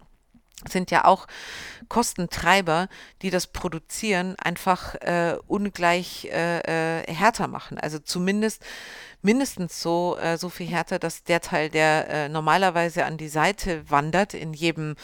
sind 0.68 0.90
ja 0.90 1.04
auch 1.04 1.26
Kostentreiber, 1.88 2.88
die 3.22 3.30
das 3.30 3.46
Produzieren 3.46 4.34
einfach 4.36 4.94
äh, 4.96 5.36
ungleich 5.46 6.24
äh, 6.32 7.00
äh, 7.00 7.12
härter 7.12 7.46
machen. 7.46 7.78
Also 7.78 7.98
zumindest 7.98 8.64
mindestens 9.22 9.80
so, 9.80 10.16
äh, 10.20 10.36
so 10.36 10.48
viel 10.48 10.66
härter, 10.66 10.98
dass 10.98 11.22
der 11.22 11.40
Teil, 11.40 11.70
der 11.70 12.08
äh, 12.08 12.28
normalerweise 12.28 13.04
an 13.04 13.18
die 13.18 13.28
Seite 13.28 13.88
wandert, 13.88 14.34
in 14.34 14.52
jedem 14.52 14.96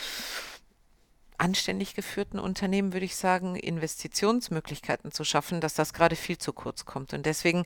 anständig 1.39 1.95
geführten 1.95 2.39
Unternehmen, 2.39 2.93
würde 2.93 3.07
ich 3.07 3.17
sagen, 3.17 3.57
Investitionsmöglichkeiten 3.57 5.13
zu 5.13 5.25
schaffen, 5.25 5.61
dass 5.61 5.75
das 5.75 5.93
gerade 5.93 6.17
viel 6.17 6.39
zu 6.39 6.53
kurz 6.53 6.85
kommt. 6.85 7.13
Und 7.13 7.27
deswegen 7.27 7.65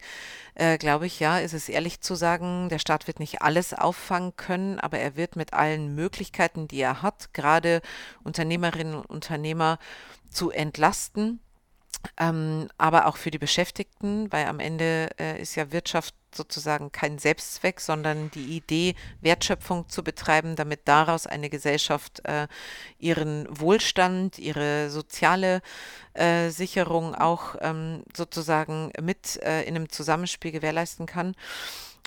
äh, 0.54 0.78
glaube 0.78 1.07
ich, 1.07 1.20
ja, 1.20 1.38
ist 1.38 1.54
es 1.54 1.68
ehrlich 1.68 2.00
zu 2.00 2.14
sagen, 2.14 2.68
der 2.68 2.78
Staat 2.78 3.07
wird 3.07 3.20
nicht 3.20 3.42
alles 3.42 3.74
auffangen 3.74 4.37
können, 4.37 4.78
aber 4.81 4.98
er 4.98 5.16
wird 5.16 5.37
mit 5.37 5.52
allen 5.52 5.94
Möglichkeiten, 5.94 6.68
die 6.68 6.81
er 6.81 7.02
hat, 7.02 7.33
gerade 7.35 7.83
Unternehmerinnen 8.24 8.94
und 8.94 9.07
Unternehmer 9.07 9.78
zu 10.31 10.50
entlasten 10.50 11.40
ähm, 12.16 12.68
aber 12.78 13.06
auch 13.06 13.16
für 13.16 13.30
die 13.30 13.38
Beschäftigten, 13.38 14.30
weil 14.32 14.46
am 14.46 14.61
Ende 14.61 15.11
äh, 15.18 15.40
ist 15.40 15.54
ja 15.56 15.72
Wirtschaft 15.72 16.14
sozusagen 16.34 16.92
kein 16.92 17.18
Selbstzweck, 17.18 17.80
sondern 17.80 18.30
die 18.30 18.56
Idee, 18.56 18.94
Wertschöpfung 19.20 19.88
zu 19.88 20.04
betreiben, 20.04 20.56
damit 20.56 20.87
daraus 20.87 21.26
eine 21.26 21.48
Gesellschaft 21.50 22.24
äh, 22.24 22.48
ihren 22.98 23.46
Wohlstand, 23.48 24.38
ihre 24.38 24.90
soziale 24.90 25.62
äh, 26.14 26.50
Sicherung 26.50 27.14
auch 27.14 27.56
ähm, 27.61 28.02
sozusagen 28.14 28.92
mit 29.00 29.40
äh, 29.42 29.62
in 29.62 29.76
einem 29.76 29.88
Zusammenspiel 29.88 30.52
gewährleisten 30.52 31.06
kann. 31.06 31.34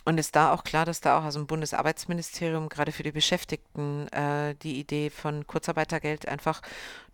Und 0.04 0.20
ist 0.20 0.36
da 0.36 0.52
auch 0.52 0.64
klar, 0.64 0.86
dass 0.86 1.00
da 1.00 1.20
auch 1.20 1.26
aus 1.26 1.36
dem 1.36 1.46
Bundesarbeitsministerium 1.46 2.70
gerade 2.70 2.92
für 2.92 3.04
die 3.04 3.12
Beschäftigten 3.12 4.08
äh, 4.08 4.56
die 4.56 4.80
Idee 4.80 5.12
von 5.12 5.46
Kurzarbeitergeld 5.46 6.28
einfach 6.28 6.62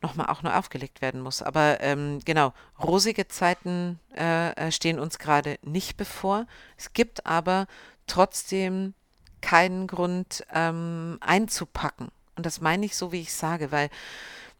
nochmal 0.02 0.28
auch 0.28 0.42
neu 0.42 0.54
aufgelegt 0.54 1.02
werden 1.02 1.22
muss. 1.22 1.42
Aber 1.42 1.82
ähm, 1.82 2.20
genau, 2.24 2.54
rosige 2.82 3.28
Zeiten 3.28 4.00
äh, 4.16 4.52
äh, 4.52 4.72
stehen 4.72 5.00
uns 5.00 5.20
gerade 5.20 5.60
nicht 5.64 5.98
bevor. 5.98 6.46
Es 6.78 6.94
gibt 6.94 7.26
aber 7.26 7.68
trotzdem 8.08 8.94
keinen 9.42 9.88
Grund 9.88 10.46
ähm, 10.54 11.18
einzupacken. 11.20 12.08
Und 12.38 12.46
das 12.46 12.62
meine 12.62 12.86
ich 12.86 12.96
so, 12.96 13.12
wie 13.12 13.22
ich 13.22 13.34
sage, 13.34 13.72
weil 13.72 13.90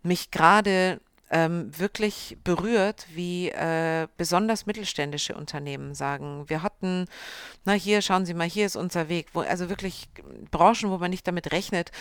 mich 0.04 0.32
gerade 0.32 1.00
ähm, 1.30 1.78
wirklich 1.78 2.38
berührt, 2.44 3.06
wie 3.14 3.50
äh, 3.50 4.08
besonders 4.18 4.66
mittelständische 4.66 5.36
Unternehmen 5.36 5.94
sagen, 5.94 6.46
wir 6.48 6.64
hatten, 6.64 7.06
na 7.66 7.74
hier, 7.74 8.02
schauen 8.02 8.26
Sie 8.26 8.34
mal, 8.34 8.48
hier 8.48 8.66
ist 8.66 8.76
unser 8.76 9.10
Weg, 9.10 9.28
wo, 9.34 9.42
also 9.42 9.70
wirklich 9.70 10.10
Branchen, 10.52 10.90
wo 10.90 10.98
man 10.98 11.12
nicht 11.12 11.28
damit 11.28 11.52
rechnet, 11.52 11.92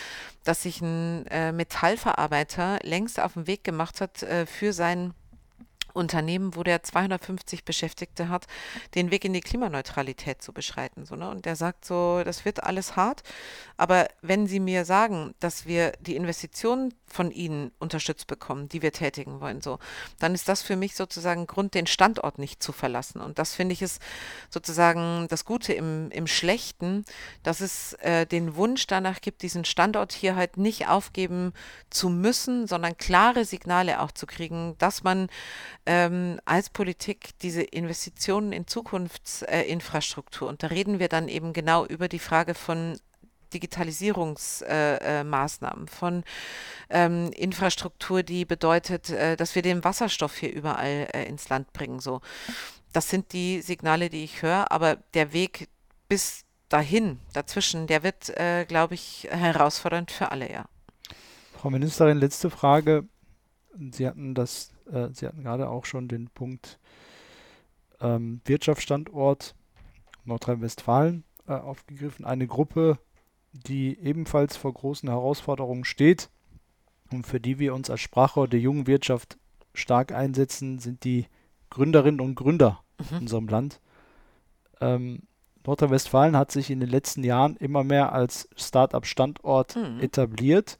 dass 0.43 0.63
sich 0.63 0.81
ein 0.81 1.25
äh, 1.27 1.51
Metallverarbeiter 1.51 2.79
längst 2.83 3.19
auf 3.19 3.33
den 3.33 3.47
Weg 3.47 3.63
gemacht 3.63 4.01
hat 4.01 4.23
äh, 4.23 4.45
für 4.45 4.73
sein 4.73 5.13
Unternehmen, 5.97 6.55
wo 6.55 6.63
der 6.63 6.83
250 6.83 7.65
Beschäftigte 7.65 8.29
hat, 8.29 8.47
den 8.95 9.11
Weg 9.11 9.25
in 9.25 9.33
die 9.33 9.41
Klimaneutralität 9.41 10.41
zu 10.41 10.53
beschreiten. 10.53 11.05
So, 11.05 11.15
ne? 11.15 11.29
Und 11.29 11.45
der 11.45 11.55
sagt 11.55 11.85
so, 11.85 12.21
das 12.23 12.45
wird 12.45 12.63
alles 12.63 12.95
hart, 12.95 13.23
aber 13.75 14.07
wenn 14.21 14.47
Sie 14.47 14.59
mir 14.59 14.85
sagen, 14.85 15.33
dass 15.39 15.65
wir 15.65 15.93
die 15.99 16.15
Investitionen 16.15 16.93
von 17.05 17.31
Ihnen 17.31 17.71
unterstützt 17.79 18.27
bekommen, 18.27 18.69
die 18.69 18.81
wir 18.81 18.91
tätigen 18.91 19.39
wollen, 19.39 19.61
so, 19.61 19.79
dann 20.19 20.33
ist 20.33 20.47
das 20.47 20.61
für 20.61 20.75
mich 20.75 20.95
sozusagen 20.95 21.47
Grund, 21.47 21.73
den 21.73 21.87
Standort 21.87 22.39
nicht 22.39 22.61
zu 22.61 22.71
verlassen. 22.71 23.21
Und 23.21 23.39
das 23.39 23.53
finde 23.53 23.73
ich 23.73 23.81
ist 23.81 24.01
sozusagen 24.49 25.27
das 25.29 25.45
Gute 25.45 25.73
im, 25.73 26.11
im 26.11 26.27
Schlechten, 26.27 27.05
dass 27.43 27.61
es 27.61 27.93
äh, 27.93 28.25
den 28.25 28.55
Wunsch 28.55 28.87
danach 28.87 29.21
gibt, 29.21 29.41
diesen 29.41 29.65
Standort 29.65 30.11
hier 30.11 30.35
halt 30.35 30.57
nicht 30.57 30.87
aufgeben 30.87 31.53
zu 31.89 32.09
müssen, 32.09 32.67
sondern 32.67 32.97
klare 32.97 33.45
Signale 33.45 34.01
auch 34.01 34.11
zu 34.11 34.25
kriegen, 34.27 34.75
dass 34.77 35.03
man 35.03 35.29
ähm, 35.87 36.39
als 36.45 36.69
Politik 36.69 37.29
diese 37.41 37.63
Investitionen 37.63 38.51
in 38.51 38.67
Zukunftsinfrastruktur, 38.67 40.47
äh, 40.47 40.51
und 40.51 40.61
da 40.61 40.67
reden 40.67 40.99
wir 40.99 41.07
dann 41.07 41.27
eben 41.27 41.53
genau 41.53 41.85
über 41.85 42.07
die 42.07 42.19
Frage 42.19 42.53
von 42.53 42.99
Digitalisierungsmaßnahmen, 43.53 45.87
äh, 45.87 45.87
äh, 45.87 45.91
von 45.91 46.23
ähm, 46.89 47.31
Infrastruktur, 47.31 48.21
die 48.21 48.45
bedeutet, 48.45 49.09
äh, 49.09 49.35
dass 49.37 49.55
wir 49.55 49.61
den 49.61 49.83
Wasserstoff 49.83 50.37
hier 50.37 50.53
überall 50.53 51.07
äh, 51.13 51.25
ins 51.25 51.49
Land 51.49 51.73
bringen. 51.73 51.99
So, 51.99 52.21
das 52.93 53.09
sind 53.09 53.33
die 53.33 53.61
Signale, 53.61 54.09
die 54.09 54.23
ich 54.25 54.41
höre. 54.41 54.71
Aber 54.71 54.97
der 55.13 55.33
Weg 55.33 55.69
bis 56.09 56.43
dahin, 56.69 57.19
dazwischen, 57.33 57.87
der 57.87 58.03
wird, 58.03 58.29
äh, 58.37 58.65
glaube 58.65 58.95
ich, 58.95 59.27
herausfordernd 59.31 60.11
für 60.11 60.31
alle. 60.31 60.51
Ja. 60.51 60.65
Frau 61.53 61.69
Ministerin, 61.69 62.17
letzte 62.17 62.49
Frage 62.49 63.07
Sie 63.91 64.07
hatten 64.07 64.33
das, 64.33 64.71
äh, 64.91 65.09
Sie 65.13 65.27
hatten 65.27 65.43
gerade 65.43 65.69
auch 65.69 65.85
schon 65.85 66.07
den 66.07 66.29
Punkt 66.29 66.79
ähm, 67.99 68.41
Wirtschaftsstandort 68.45 69.55
Nordrhein-Westfalen 70.25 71.23
äh, 71.47 71.53
aufgegriffen. 71.53 72.25
Eine 72.25 72.47
Gruppe, 72.47 72.99
die 73.53 73.97
ebenfalls 73.99 74.57
vor 74.57 74.73
großen 74.73 75.09
Herausforderungen 75.09 75.85
steht 75.85 76.29
und 77.11 77.25
für 77.25 77.39
die 77.39 77.59
wir 77.59 77.73
uns 77.73 77.89
als 77.89 78.01
Sprachrohr 78.01 78.47
der 78.47 78.59
jungen 78.59 78.87
Wirtschaft 78.87 79.37
stark 79.73 80.11
einsetzen, 80.11 80.79
sind 80.79 81.03
die 81.03 81.27
Gründerinnen 81.69 82.21
und 82.21 82.35
Gründer 82.35 82.83
mhm. 82.99 83.05
in 83.11 83.17
unserem 83.23 83.47
Land. 83.47 83.79
Ähm, 84.81 85.23
Nordrhein-Westfalen 85.65 86.37
hat 86.37 86.51
sich 86.51 86.69
in 86.69 86.79
den 86.79 86.89
letzten 86.89 87.23
Jahren 87.23 87.57
immer 87.57 87.83
mehr 87.83 88.13
als 88.13 88.47
Start-up-Standort 88.55 89.75
mhm. 89.75 89.99
etabliert. 89.99 90.79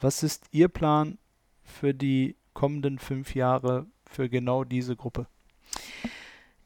Was 0.00 0.22
ist 0.22 0.46
Ihr 0.52 0.68
Plan 0.68 1.18
für 1.64 1.92
die 1.92 2.36
kommenden 2.54 2.98
fünf 2.98 3.34
Jahre 3.34 3.86
für 4.06 4.28
genau 4.28 4.64
diese 4.64 4.96
Gruppe? 4.96 5.26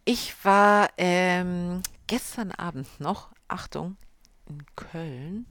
Ich 0.05 0.44
war 0.44 0.90
ähm, 0.99 1.83
gestern 2.07 2.53
Abend 2.53 3.01
noch, 3.01 3.31
Achtung, 3.49 3.96
in 4.49 4.64
Köln. 4.77 5.46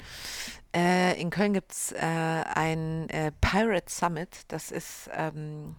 Äh, 0.73 1.19
in 1.19 1.29
Köln 1.29 1.53
gibt 1.53 1.71
es 1.71 1.91
äh, 1.91 1.97
ein 1.99 3.09
äh, 3.09 3.31
Pirate 3.41 3.91
Summit. 3.91 4.43
Das 4.47 4.71
ist 4.71 5.09
ähm, 5.13 5.75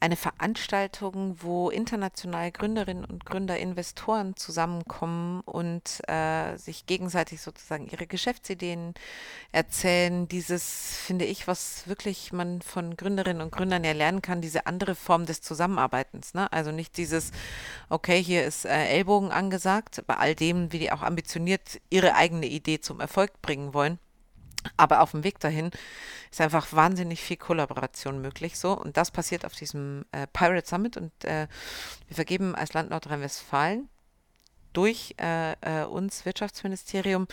eine 0.00 0.16
Veranstaltung, 0.16 1.36
wo 1.40 1.68
international 1.68 2.50
Gründerinnen 2.50 3.04
und 3.04 3.26
Gründer, 3.26 3.58
Investoren 3.58 4.34
zusammenkommen 4.34 5.42
und 5.42 6.00
äh, 6.08 6.56
sich 6.56 6.86
gegenseitig 6.86 7.42
sozusagen 7.42 7.86
ihre 7.86 8.06
Geschäftsideen 8.06 8.94
erzählen. 9.52 10.26
Dieses 10.26 10.96
finde 10.96 11.26
ich, 11.26 11.46
was 11.46 11.86
wirklich 11.86 12.32
man 12.32 12.62
von 12.62 12.96
Gründerinnen 12.96 13.42
und 13.42 13.52
Gründern 13.52 13.84
ja 13.84 13.92
lernen 13.92 14.22
kann, 14.22 14.40
diese 14.40 14.66
andere 14.66 14.94
Form 14.94 15.26
des 15.26 15.42
Zusammenarbeitens. 15.42 16.32
Ne? 16.32 16.50
Also 16.50 16.72
nicht 16.72 16.96
dieses, 16.96 17.30
okay, 17.90 18.22
hier 18.22 18.44
ist 18.44 18.64
äh, 18.64 18.86
Ellbogen 18.88 19.30
angesagt, 19.30 20.02
bei 20.06 20.16
all 20.16 20.34
dem, 20.34 20.72
wie 20.72 20.78
die 20.78 20.92
auch 20.92 21.02
ambitioniert 21.02 21.80
ihre 21.90 22.14
eigene 22.14 22.46
Idee 22.46 22.80
zum 22.80 23.00
Erfolg 23.00 23.42
bringen 23.42 23.74
wollen 23.74 23.98
aber 24.76 25.00
auf 25.00 25.12
dem 25.12 25.24
Weg 25.24 25.40
dahin 25.40 25.70
ist 26.30 26.40
einfach 26.40 26.72
wahnsinnig 26.72 27.20
viel 27.20 27.36
Kollaboration 27.36 28.20
möglich. 28.20 28.58
So 28.58 28.72
und 28.72 28.96
das 28.96 29.10
passiert 29.10 29.44
auf 29.44 29.54
diesem 29.54 30.04
äh, 30.12 30.26
Pirate 30.32 30.68
Summit 30.68 30.96
und 30.96 31.12
äh, 31.24 31.46
wir 32.06 32.14
vergeben 32.14 32.54
als 32.54 32.72
Land 32.72 32.90
Nordrhein-Westfalen 32.90 33.88
durch 34.72 35.14
äh, 35.20 35.52
äh 35.62 35.84
uns 35.84 36.24
Wirtschaftsministerium 36.24 37.26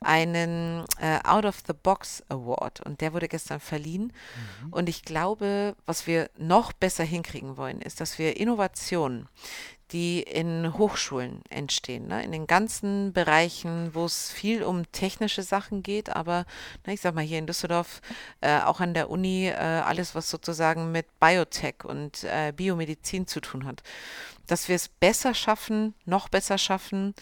einen 0.00 0.84
äh, 1.00 1.20
Out 1.24 1.46
of 1.46 1.62
the 1.66 1.72
Box 1.72 2.22
Award 2.28 2.80
und 2.82 3.00
der 3.00 3.14
wurde 3.14 3.28
gestern 3.28 3.60
verliehen. 3.60 4.12
Mhm. 4.62 4.72
Und 4.72 4.88
ich 4.88 5.02
glaube, 5.02 5.74
was 5.86 6.06
wir 6.06 6.28
noch 6.36 6.72
besser 6.72 7.04
hinkriegen 7.04 7.56
wollen, 7.56 7.80
ist, 7.80 8.00
dass 8.00 8.18
wir 8.18 8.36
Innovationen, 8.36 9.28
die 9.92 10.22
in 10.22 10.76
Hochschulen 10.78 11.42
entstehen, 11.50 12.08
ne? 12.08 12.22
in 12.24 12.32
den 12.32 12.46
ganzen 12.46 13.12
Bereichen, 13.12 13.94
wo 13.94 14.04
es 14.04 14.30
viel 14.30 14.62
um 14.62 14.90
technische 14.92 15.42
Sachen 15.42 15.82
geht, 15.82 16.08
aber 16.10 16.46
ne, 16.86 16.94
ich 16.94 17.00
sag 17.00 17.14
mal 17.14 17.24
hier 17.24 17.38
in 17.38 17.46
Düsseldorf 17.46 18.00
äh, 18.40 18.60
auch 18.60 18.80
an 18.80 18.94
der 18.94 19.10
Uni 19.10 19.48
äh, 19.48 19.54
alles, 19.54 20.14
was 20.14 20.30
sozusagen 20.30 20.92
mit 20.92 21.06
Biotech 21.20 21.84
und 21.84 22.24
äh, 22.24 22.52
Biomedizin 22.56 23.26
zu 23.26 23.40
tun 23.40 23.66
hat, 23.66 23.82
dass 24.46 24.68
wir 24.68 24.76
es 24.76 24.88
besser 24.88 25.34
schaffen, 25.34 25.94
noch 26.06 26.28
besser 26.28 26.58
schaffen, 26.58 27.14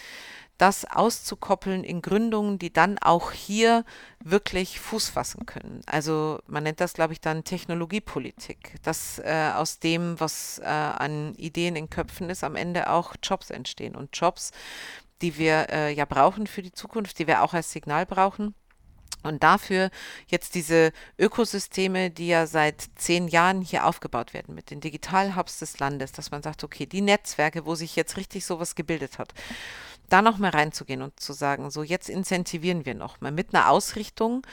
das 0.61 0.85
auszukoppeln 0.85 1.85
in 1.85 2.03
Gründungen, 2.03 2.59
die 2.59 2.71
dann 2.71 2.99
auch 2.99 3.33
hier 3.33 3.85
wirklich 4.23 4.79
Fuß 4.79 5.09
fassen 5.09 5.47
können. 5.47 5.81
Also 5.87 6.41
man 6.47 6.65
nennt 6.65 6.81
das, 6.81 6.93
glaube 6.93 7.15
ich, 7.15 7.21
dann 7.23 7.45
Technologiepolitik, 7.45 8.75
dass 8.83 9.19
äh, 9.21 9.53
aus 9.55 9.79
dem, 9.79 10.21
was 10.21 10.59
äh, 10.59 10.67
an 10.67 11.35
Ideen 11.37 11.77
in 11.77 11.89
Köpfen 11.89 12.29
ist, 12.29 12.45
am 12.45 12.57
Ende 12.57 12.91
auch 12.91 13.15
Jobs 13.23 13.49
entstehen 13.49 13.97
und 13.97 14.15
Jobs, 14.15 14.51
die 15.23 15.39
wir 15.39 15.71
äh, 15.71 15.95
ja 15.95 16.05
brauchen 16.05 16.47
für 16.47 16.61
die 16.61 16.73
Zukunft, 16.73 17.19
die 17.19 17.27
wir 17.27 17.43
auch 17.43 17.55
als 17.55 17.73
Signal 17.73 18.05
brauchen. 18.05 18.55
Und 19.23 19.43
dafür 19.43 19.91
jetzt 20.27 20.55
diese 20.55 20.93
Ökosysteme, 21.19 22.11
die 22.11 22.29
ja 22.29 22.47
seit 22.47 22.89
zehn 22.97 23.29
Jahren 23.29 23.61
hier 23.61 23.87
aufgebaut 23.87 24.35
werden 24.35 24.55
mit 24.55 24.71
den 24.71 24.81
Digitalhubs 24.81 25.59
des 25.59 25.79
Landes, 25.79 26.13
dass 26.13 26.31
man 26.31 26.43
sagt, 26.43 26.65
okay, 26.65 26.87
die 26.87 27.03
Netzwerke, 27.03 27.67
wo 27.67 27.75
sich 27.75 27.97
jetzt 27.97 28.17
richtig 28.17 28.45
sowas 28.45 28.75
gebildet 28.75 29.19
hat, 29.19 29.35
da 30.11 30.23
noch 30.23 30.39
mal 30.39 30.51
reinzugehen 30.51 31.03
und 31.03 31.19
zu 31.21 31.33
sagen, 31.33 31.71
so 31.71 31.83
jetzt 31.83 32.09
incentivieren 32.09 32.85
wir 32.85 32.95
noch 32.95 33.21
mal 33.21 33.31
mit 33.31 33.55
einer 33.55 33.71
Ausrichtung, 33.71 34.45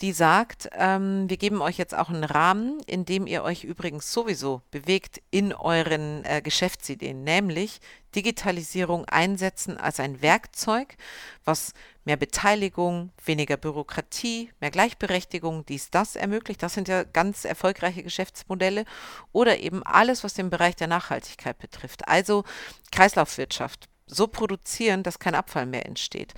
die 0.00 0.12
sagt, 0.12 0.70
ähm, 0.72 1.28
wir 1.28 1.36
geben 1.36 1.60
euch 1.60 1.76
jetzt 1.76 1.96
auch 1.96 2.08
einen 2.08 2.24
Rahmen, 2.24 2.80
in 2.86 3.04
dem 3.04 3.26
ihr 3.26 3.42
euch 3.42 3.64
übrigens 3.64 4.12
sowieso 4.12 4.62
bewegt 4.70 5.20
in 5.30 5.52
euren 5.52 6.24
äh, 6.24 6.40
Geschäftsideen, 6.42 7.24
nämlich 7.24 7.80
Digitalisierung 8.14 9.04
einsetzen 9.06 9.76
als 9.76 10.00
ein 10.00 10.22
Werkzeug, 10.22 10.96
was 11.44 11.72
mehr 12.04 12.16
Beteiligung, 12.16 13.10
weniger 13.24 13.56
Bürokratie, 13.56 14.50
mehr 14.60 14.70
Gleichberechtigung, 14.70 15.64
dies, 15.66 15.90
das 15.90 16.16
ermöglicht. 16.16 16.62
Das 16.62 16.74
sind 16.74 16.88
ja 16.88 17.04
ganz 17.04 17.44
erfolgreiche 17.44 18.02
Geschäftsmodelle. 18.02 18.84
Oder 19.32 19.58
eben 19.58 19.82
alles, 19.84 20.24
was 20.24 20.34
den 20.34 20.50
Bereich 20.50 20.76
der 20.76 20.88
Nachhaltigkeit 20.88 21.58
betrifft. 21.58 22.08
Also 22.08 22.44
Kreislaufwirtschaft, 22.90 23.88
so 24.10 24.26
produzieren, 24.26 25.02
dass 25.02 25.18
kein 25.18 25.34
Abfall 25.34 25.66
mehr 25.66 25.86
entsteht. 25.86 26.34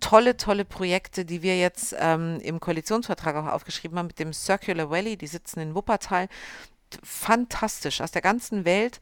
Tolle, 0.00 0.36
tolle 0.36 0.64
Projekte, 0.64 1.24
die 1.24 1.42
wir 1.42 1.58
jetzt 1.58 1.94
ähm, 1.98 2.38
im 2.40 2.60
Koalitionsvertrag 2.60 3.36
auch 3.36 3.52
aufgeschrieben 3.52 3.98
haben 3.98 4.06
mit 4.06 4.18
dem 4.18 4.32
Circular 4.32 4.90
Valley, 4.90 5.16
die 5.16 5.26
sitzen 5.26 5.60
in 5.60 5.74
Wuppertal. 5.74 6.28
Fantastisch. 7.02 8.00
Aus 8.00 8.10
der 8.10 8.22
ganzen 8.22 8.64
Welt 8.64 9.00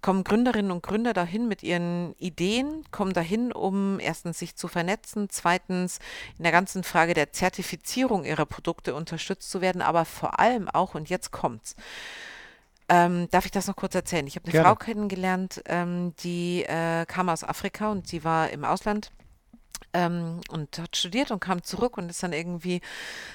kommen 0.00 0.24
Gründerinnen 0.24 0.70
und 0.70 0.82
Gründer 0.82 1.12
dahin 1.12 1.48
mit 1.48 1.62
ihren 1.62 2.14
Ideen, 2.18 2.84
kommen 2.90 3.12
dahin, 3.12 3.52
um 3.52 3.98
erstens 3.98 4.38
sich 4.38 4.56
zu 4.56 4.68
vernetzen, 4.68 5.28
zweitens 5.30 5.98
in 6.38 6.44
der 6.44 6.52
ganzen 6.52 6.84
Frage 6.84 7.14
der 7.14 7.32
Zertifizierung 7.32 8.24
ihrer 8.24 8.46
Produkte 8.46 8.94
unterstützt 8.94 9.50
zu 9.50 9.60
werden, 9.60 9.82
aber 9.82 10.04
vor 10.04 10.38
allem 10.38 10.68
auch, 10.68 10.94
und 10.94 11.08
jetzt 11.08 11.32
kommt's, 11.32 11.74
ähm, 12.88 13.28
darf 13.30 13.44
ich 13.44 13.50
das 13.50 13.66
noch 13.66 13.76
kurz 13.76 13.94
erzählen? 13.94 14.26
Ich 14.26 14.36
habe 14.36 14.44
eine 14.44 14.52
Gerne. 14.52 14.68
Frau 14.68 14.76
kennengelernt, 14.76 15.62
ähm, 15.66 16.14
die 16.20 16.62
äh, 16.62 17.04
kam 17.06 17.28
aus 17.28 17.42
Afrika 17.42 17.90
und 17.90 18.06
sie 18.06 18.22
war 18.22 18.50
im 18.50 18.64
Ausland 18.64 19.10
ähm, 19.92 20.40
und 20.50 20.78
hat 20.78 20.96
studiert 20.96 21.30
und 21.30 21.40
kam 21.40 21.62
zurück 21.62 21.96
und 21.96 22.10
ist 22.10 22.22
dann 22.22 22.32
irgendwie 22.32 22.80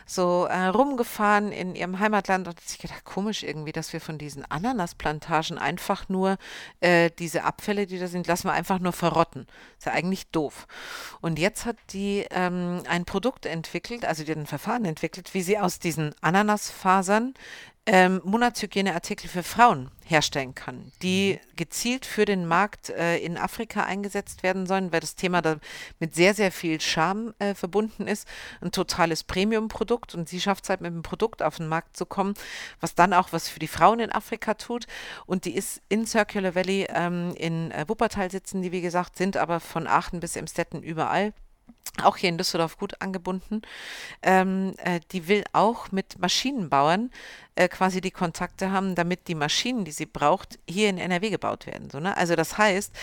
so 0.06 0.46
äh, 0.46 0.66
rumgefahren 0.68 1.52
in 1.52 1.76
ihrem 1.76 2.00
Heimatland 2.00 2.48
und 2.48 2.56
hat 2.56 2.64
sich 2.64 2.80
gedacht, 2.80 3.04
komisch 3.04 3.44
irgendwie, 3.44 3.72
dass 3.72 3.94
wir 3.94 4.02
von 4.02 4.18
diesen 4.18 4.50
Ananasplantagen 4.50 5.58
einfach 5.58 6.10
nur 6.10 6.38
äh, 6.80 7.10
diese 7.18 7.44
Abfälle, 7.44 7.88
die 7.88 8.00
da 8.00 8.08
sind, 8.08 8.28
lassen 8.28 8.48
wir 8.48 8.54
einfach 8.54 8.80
nur 8.80 8.94
verrotten. 8.94 9.48
Ist 9.78 9.88
ja 9.88 9.94
eigentlich 9.94 10.28
doof. 10.28 10.68
Und 11.22 11.40
jetzt 11.40 11.66
hat 11.66 11.78
die 11.92 12.26
ähm, 12.32 12.84
ein 12.88 13.06
Produkt 13.06 13.46
entwickelt, 13.46 14.06
also 14.06 14.24
die 14.24 14.32
hat 14.32 14.38
ein 14.38 14.46
Verfahren 14.46 14.86
entwickelt, 14.86 15.34
wie 15.34 15.42
sie 15.42 15.58
aus 15.58 15.80
diesen 15.80 16.14
Ananasfasern 16.22 17.34
ähm, 17.88 18.22
Monatshygieneartikel 18.24 19.28
für 19.28 19.42
Frauen 19.42 19.90
herstellen 20.06 20.54
kann, 20.54 20.92
die 21.02 21.40
mhm. 21.42 21.56
gezielt 21.56 22.06
für 22.06 22.26
den 22.26 22.46
Markt 22.46 22.90
äh, 22.90 23.18
in 23.18 23.38
Afrika 23.38 23.84
eingesetzt 23.84 24.44
werden 24.44 24.68
sollen, 24.68 24.92
weil 24.92 25.00
das 25.00 25.16
Thema 25.16 25.42
da 25.42 25.58
mit 26.00 26.14
sehr, 26.14 26.36
sehr 26.36 26.52
viel 26.52 26.80
Charme 26.80 27.34
äh, 27.40 27.56
verbunden 27.56 28.08
ist. 28.08 28.28
Ein 28.62 28.72
totales 28.72 29.24
Premium-Produkt 29.24 30.14
und 30.14 30.30
sie 30.30 30.40
schafft 30.40 30.66
es 30.66 30.70
halt 30.70 30.82
mit 30.82 30.94
dem 30.94 31.02
Produkt 31.02 31.42
auf 31.42 31.58
den 31.58 31.68
Markt 31.68 31.98
zu 31.98 32.06
kommen, 32.06 32.36
was 32.80 32.94
dann 32.94 33.14
auch 33.14 33.32
was 33.32 33.50
für 33.50 33.60
die 33.60 33.68
Frauen 33.68 34.00
in 34.00 34.12
Afrika 34.12 34.54
tut. 34.54 34.86
Und 35.26 35.46
die 35.46 35.56
ist 35.56 35.82
in 35.90 36.06
Circular 36.06 36.54
Valley 36.54 36.86
ähm, 36.90 37.34
in 37.36 37.72
äh, 37.72 37.86
Wuppertal 37.88 38.30
sitzen, 38.30 38.62
die 38.62 38.72
wie 38.72 38.82
gesagt 38.82 39.18
sind 39.18 39.38
aber 39.38 39.60
von 39.60 39.88
Aachen 39.88 40.20
bis 40.20 40.36
Emstetten 40.36 40.84
überall 40.84 41.34
auch 42.04 42.18
hier 42.18 42.30
in 42.30 42.38
Düsseldorf 42.38 42.78
gut 42.78 43.02
angebunden. 43.02 43.62
Ähm, 44.22 44.74
äh, 44.78 45.02
die 45.12 45.28
will 45.28 45.44
auch 45.54 45.92
mit 45.92 46.20
Maschinenbauern 46.20 47.12
äh, 47.56 47.68
quasi 47.68 48.00
die 48.00 48.12
Kontakte 48.12 48.72
haben, 48.72 48.96
damit 48.96 49.28
die 49.28 49.36
Maschinen, 49.36 49.84
die 49.84 49.92
sie 49.92 50.06
braucht, 50.06 50.58
hier 50.70 50.90
in 50.90 50.98
NRW 50.98 51.30
gebaut 51.30 51.68
werden. 51.68 51.90
So, 51.90 52.00
ne? 52.00 52.16
Also 52.16 52.36
das 52.36 52.58
heißt, 52.58 52.94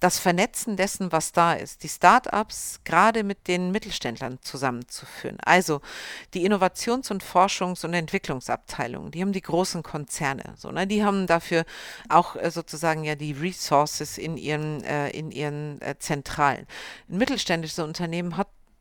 das 0.00 0.18
Vernetzen 0.18 0.76
dessen, 0.76 1.12
was 1.12 1.32
da 1.32 1.52
ist, 1.52 1.82
die 1.82 1.90
Start-ups 1.90 2.80
gerade 2.84 3.22
mit 3.22 3.48
den 3.48 3.70
Mittelständlern 3.70 4.38
zusammenzuführen. 4.40 5.36
Also 5.44 5.82
die 6.32 6.48
Innovations- 6.48 7.10
und 7.10 7.22
Forschungs- 7.22 7.84
und 7.84 7.92
Entwicklungsabteilungen, 7.92 9.10
die 9.10 9.20
haben 9.20 9.32
die 9.32 9.42
großen 9.42 9.82
Konzerne. 9.82 10.54
So, 10.56 10.70
ne? 10.70 10.86
Die 10.86 11.04
haben 11.04 11.26
dafür 11.26 11.66
auch 12.08 12.34
äh, 12.34 12.50
sozusagen 12.50 13.04
ja 13.04 13.14
die 13.14 13.32
Resources 13.32 14.16
in 14.16 14.38
ihren, 14.38 14.82
äh, 14.84 15.10
in 15.10 15.30
ihren 15.30 15.82
äh, 15.82 15.98
Zentralen. 15.98 16.66
Ein 17.10 17.18
mittelständisches 17.18 17.78
Unternehmen 17.80 18.37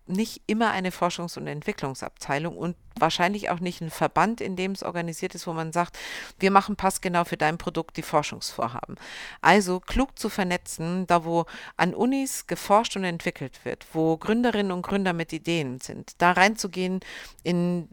nicht 0.08 0.42
immer 0.48 0.72
eine 0.72 0.90
Forschungs- 0.90 1.38
und 1.38 1.48
Entwicklungsabteilung 1.48 2.58
und 2.58 2.76
wahrscheinlich 3.00 3.50
auch 3.50 3.60
nicht 3.60 3.82
ein 3.82 3.92
Verband, 3.92 4.42
in 4.42 4.56
dem 4.56 4.72
es 4.72 4.84
organisiert 4.84 5.36
ist, 5.36 5.48
wo 5.48 5.54
man 5.54 5.72
sagt, 5.72 5.98
wir 6.40 6.52
machen 6.52 6.76
passgenau 6.76 7.24
für 7.26 7.38
dein 7.38 7.58
Produkt 7.58 7.98
die 7.98 8.02
Forschungsvorhaben. 8.02 8.96
Also 9.42 9.80
klug 9.80 10.18
zu 10.18 10.30
vernetzen, 10.30 11.06
da 11.08 11.26
wo 11.26 11.46
an 11.76 11.94
Unis 11.94 12.48
geforscht 12.48 12.96
und 12.96 13.04
entwickelt 13.04 13.64
wird, 13.66 13.86
wo 13.94 14.18
Gründerinnen 14.18 14.72
und 14.72 14.82
Gründer 14.82 15.14
mit 15.14 15.34
Ideen 15.34 15.80
sind, 15.80 16.14
da 16.22 16.32
reinzugehen 16.32 17.00
in 17.44 17.88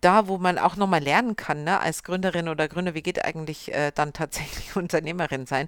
da, 0.00 0.28
wo 0.28 0.38
man 0.38 0.58
auch 0.58 0.76
nochmal 0.76 1.02
lernen 1.02 1.36
kann, 1.36 1.64
ne, 1.64 1.80
als 1.80 2.02
Gründerin 2.02 2.48
oder 2.48 2.68
Gründer, 2.68 2.94
wie 2.94 3.02
geht 3.02 3.24
eigentlich 3.24 3.72
äh, 3.72 3.92
dann 3.94 4.12
tatsächlich 4.12 4.76
Unternehmerin 4.76 5.46
sein, 5.46 5.66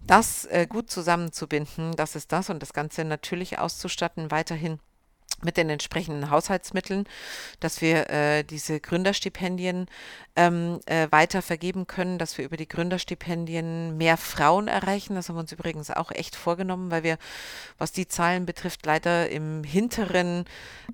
das 0.00 0.44
äh, 0.46 0.66
gut 0.68 0.90
zusammenzubinden, 0.90 1.92
das 1.96 2.16
ist 2.16 2.32
das 2.32 2.50
und 2.50 2.60
das 2.62 2.72
Ganze 2.72 3.04
natürlich 3.04 3.58
auszustatten, 3.58 4.30
weiterhin 4.30 4.78
mit 5.42 5.56
den 5.56 5.68
entsprechenden 5.70 6.30
Haushaltsmitteln, 6.30 7.04
dass 7.60 7.80
wir 7.80 8.08
äh, 8.10 8.42
diese 8.42 8.80
Gründerstipendien 8.80 9.86
ähm, 10.34 10.80
äh, 10.86 11.08
weiter 11.10 11.42
vergeben 11.42 11.86
können, 11.86 12.18
dass 12.18 12.38
wir 12.38 12.44
über 12.44 12.56
die 12.56 12.68
Gründerstipendien 12.68 13.96
mehr 13.96 14.16
Frauen 14.16 14.68
erreichen. 14.68 15.14
Das 15.14 15.28
haben 15.28 15.36
wir 15.36 15.40
uns 15.40 15.52
übrigens 15.52 15.90
auch 15.90 16.10
echt 16.10 16.36
vorgenommen, 16.36 16.90
weil 16.90 17.02
wir, 17.02 17.18
was 17.78 17.92
die 17.92 18.08
Zahlen 18.08 18.46
betrifft, 18.46 18.86
leider 18.86 19.28
im 19.30 19.62
hinteren 19.64 20.44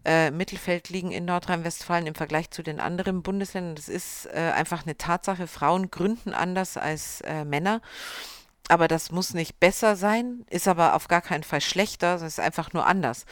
äh, 0.04 0.30
Mittelfeld 0.30 0.88
liegen 0.88 1.12
in 1.12 1.24
Nordrhein-Westfalen 1.24 2.06
im 2.06 2.14
Vergleich 2.14 2.50
zu 2.50 2.62
den 2.62 2.80
anderen 2.80 3.22
Bundesländern. 3.22 3.76
Das 3.76 3.88
ist 3.88 4.26
äh, 4.26 4.52
einfach 4.54 4.84
eine 4.84 4.96
Tatsache. 4.96 5.46
Frauen 5.46 5.90
gründen 5.90 6.32
anders 6.32 6.76
als 6.76 7.20
äh, 7.22 7.44
Männer 7.44 7.80
aber 8.68 8.88
das 8.88 9.10
muss 9.10 9.34
nicht 9.34 9.58
besser 9.58 9.96
sein, 9.96 10.44
ist 10.48 10.68
aber 10.68 10.94
auf 10.94 11.08
gar 11.08 11.20
keinen 11.20 11.42
Fall 11.42 11.60
schlechter, 11.60 12.14
es 12.14 12.22
ist 12.22 12.40
einfach 12.40 12.72
nur 12.72 12.86
anders. 12.86 13.26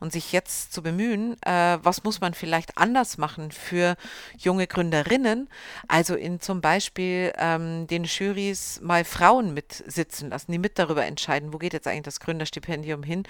Und 0.00 0.12
sich 0.12 0.32
jetzt 0.32 0.72
zu 0.72 0.82
bemühen, 0.82 1.36
äh, 1.42 1.78
was 1.82 2.02
muss 2.02 2.20
man 2.20 2.34
vielleicht 2.34 2.76
anders 2.76 3.16
machen 3.16 3.52
für 3.52 3.96
junge 4.36 4.66
Gründerinnen, 4.66 5.48
also 5.86 6.16
in 6.16 6.40
zum 6.40 6.60
Beispiel 6.60 7.32
ähm, 7.38 7.86
den 7.86 8.04
Jurys 8.04 8.80
mal 8.82 9.04
Frauen 9.04 9.54
mitsitzen 9.54 10.30
lassen, 10.30 10.50
die 10.50 10.58
mit 10.58 10.78
darüber 10.78 11.06
entscheiden, 11.06 11.52
wo 11.52 11.58
geht 11.58 11.72
jetzt 11.72 11.86
eigentlich 11.86 12.02
das 12.02 12.20
Gründerstipendium 12.20 13.04
hin, 13.04 13.22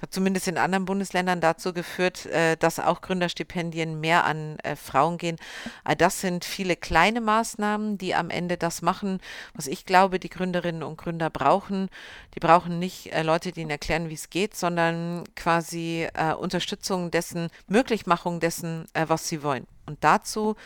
hat 0.00 0.14
zumindest 0.14 0.46
in 0.46 0.58
anderen 0.58 0.84
Bundesländern 0.84 1.40
dazu 1.40 1.72
geführt, 1.72 2.26
äh, 2.26 2.56
dass 2.56 2.78
auch 2.78 3.00
Gründerstipendien 3.00 3.98
mehr 3.98 4.24
an 4.24 4.58
äh, 4.60 4.76
Frauen 4.76 5.18
gehen. 5.18 5.36
All 5.82 5.96
das 5.96 6.20
sind 6.20 6.44
viele 6.44 6.76
kleine 6.76 7.20
Maßnahmen, 7.20 7.98
die 7.98 8.14
am 8.14 8.30
Ende 8.30 8.56
das 8.56 8.80
machen, 8.80 9.20
was 9.54 9.66
ich 9.66 9.84
glaube, 9.84 10.20
die 10.20 10.30
Gründerinnen 10.30 10.84
und 10.84 10.99
Gründer 11.00 11.30
brauchen. 11.30 11.88
Die 12.34 12.40
brauchen 12.40 12.78
nicht 12.78 13.12
äh, 13.12 13.22
Leute, 13.22 13.52
die 13.52 13.62
ihnen 13.62 13.70
erklären, 13.70 14.08
wie 14.08 14.14
es 14.14 14.30
geht, 14.30 14.54
sondern 14.54 15.24
quasi 15.34 16.06
äh, 16.14 16.34
Unterstützung 16.34 17.10
dessen, 17.10 17.48
Möglichmachung 17.66 18.38
dessen, 18.40 18.86
äh, 18.92 19.06
was 19.08 19.28
sie 19.28 19.42
wollen. 19.42 19.66
Und 19.86 20.04
dazu 20.04 20.56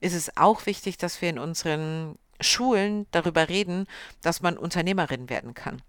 ist 0.00 0.14
es 0.14 0.36
auch 0.36 0.66
wichtig, 0.66 0.96
dass 0.96 1.20
wir 1.20 1.28
in 1.28 1.38
unseren 1.38 2.16
Schulen 2.40 3.06
darüber 3.10 3.48
reden, 3.48 3.86
dass 4.22 4.40
man 4.40 4.56
Unternehmerin 4.56 5.28
werden 5.28 5.54
kann 5.54 5.82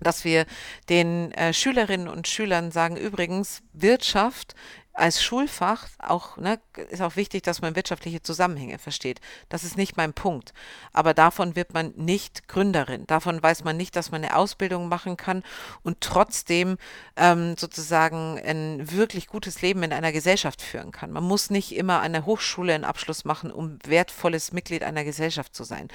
dass 0.00 0.24
wir 0.24 0.44
den 0.88 1.32
äh, 1.32 1.52
Schülerinnen 1.52 2.08
und 2.08 2.26
Schülern 2.26 2.72
sagen, 2.72 2.96
übrigens, 2.96 3.62
Wirtschaft 3.72 4.54
als 4.94 5.22
Schulfach 5.22 5.88
auch, 5.98 6.36
ne, 6.36 6.60
ist 6.88 7.02
auch 7.02 7.16
wichtig, 7.16 7.42
dass 7.42 7.60
man 7.60 7.74
wirtschaftliche 7.74 8.22
Zusammenhänge 8.22 8.78
versteht. 8.78 9.20
Das 9.48 9.64
ist 9.64 9.76
nicht 9.76 9.96
mein 9.96 10.14
Punkt. 10.14 10.54
Aber 10.92 11.14
davon 11.14 11.56
wird 11.56 11.74
man 11.74 11.92
nicht 11.96 12.46
Gründerin. 12.46 13.04
Davon 13.06 13.42
weiß 13.42 13.64
man 13.64 13.76
nicht, 13.76 13.96
dass 13.96 14.12
man 14.12 14.24
eine 14.24 14.36
Ausbildung 14.36 14.88
machen 14.88 15.16
kann 15.16 15.42
und 15.82 16.00
trotzdem 16.00 16.78
ähm, 17.16 17.56
sozusagen 17.56 18.40
ein 18.44 18.90
wirklich 18.92 19.26
gutes 19.26 19.62
Leben 19.62 19.82
in 19.82 19.92
einer 19.92 20.12
Gesellschaft 20.12 20.62
führen 20.62 20.92
kann. 20.92 21.10
Man 21.10 21.24
muss 21.24 21.50
nicht 21.50 21.74
immer 21.74 22.00
an 22.00 22.12
der 22.12 22.24
Hochschule 22.24 22.72
einen 22.72 22.84
Abschluss 22.84 23.24
machen, 23.24 23.50
um 23.50 23.78
wertvolles 23.84 24.52
Mitglied 24.52 24.84
einer 24.84 25.02
Gesellschaft 25.04 25.56
zu 25.56 25.64
sein. 25.64 25.88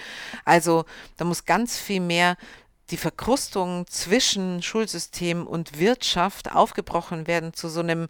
Also 0.43 0.83
da 1.15 1.23
muss 1.23 1.45
ganz 1.45 1.77
viel 1.77 2.01
mehr 2.01 2.35
die 2.91 2.97
Verkrustung 2.97 3.85
zwischen 3.87 4.63
Schulsystem 4.63 5.45
und 5.45 5.79
Wirtschaft 5.79 6.51
aufgebrochen 6.51 7.27
werden 7.27 7.53
zu 7.53 7.69
so 7.69 7.81
einem 7.81 8.07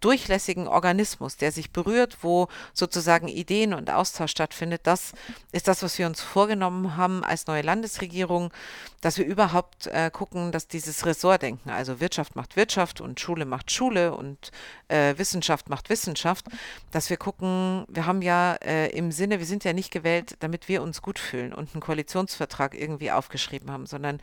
durchlässigen 0.00 0.66
Organismus, 0.66 1.36
der 1.36 1.52
sich 1.52 1.70
berührt, 1.70 2.18
wo 2.22 2.48
sozusagen 2.72 3.28
Ideen 3.28 3.74
und 3.74 3.90
Austausch 3.90 4.30
stattfindet. 4.30 4.82
Das 4.84 5.12
ist 5.52 5.68
das, 5.68 5.82
was 5.82 5.98
wir 5.98 6.06
uns 6.06 6.20
vorgenommen 6.20 6.96
haben 6.96 7.24
als 7.24 7.46
neue 7.46 7.62
Landesregierung, 7.62 8.52
dass 9.00 9.18
wir 9.18 9.26
überhaupt 9.26 9.86
äh, 9.86 10.10
gucken, 10.10 10.52
dass 10.52 10.68
dieses 10.68 11.06
Ressortdenken, 11.06 11.70
also 11.70 12.00
Wirtschaft 12.00 12.36
macht 12.36 12.56
Wirtschaft 12.56 13.00
und 13.00 13.20
Schule 13.20 13.44
macht 13.44 13.70
Schule 13.70 14.14
und 14.14 14.50
äh, 14.88 15.16
Wissenschaft 15.16 15.68
macht 15.68 15.90
Wissenschaft, 15.90 16.46
dass 16.90 17.10
wir 17.10 17.16
gucken, 17.16 17.84
wir 17.88 18.06
haben 18.06 18.22
ja 18.22 18.54
äh, 18.54 18.88
im 18.90 19.12
Sinne, 19.12 19.38
wir 19.38 19.46
sind 19.46 19.64
ja 19.64 19.72
nicht 19.72 19.90
gewählt, 19.90 20.36
damit 20.40 20.68
wir 20.68 20.82
uns 20.82 21.02
gut 21.02 21.18
fühlen 21.18 21.52
und 21.52 21.74
einen 21.74 21.80
Koalitionsvertrag 21.80 22.74
irgendwie 22.74 23.10
aufgeschrieben 23.10 23.70
haben, 23.70 23.86
sondern 23.86 24.20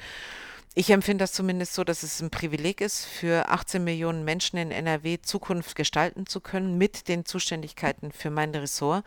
ich 0.77 0.91
empfinde 0.91 1.23
das 1.23 1.33
zumindest 1.33 1.73
so, 1.73 1.83
dass 1.83 2.03
es 2.03 2.21
ein 2.21 2.29
Privileg 2.29 2.81
ist, 2.81 3.03
für 3.03 3.49
18 3.49 3.83
Millionen 3.83 4.23
Menschen 4.23 4.57
in 4.57 4.69
NRW 4.69 5.19
Zukunft 5.19 5.75
gestalten 5.75 6.27
zu 6.27 6.39
können 6.39 6.77
mit 6.77 7.07
den 7.07 7.25
Zuständigkeiten 7.25 8.11
für 8.11 8.29
mein 8.29 8.53
Ressort, 8.53 9.03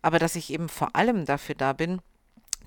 aber 0.00 0.20
dass 0.20 0.36
ich 0.36 0.52
eben 0.52 0.68
vor 0.68 0.94
allem 0.94 1.24
dafür 1.24 1.56
da 1.56 1.72
bin, 1.72 2.00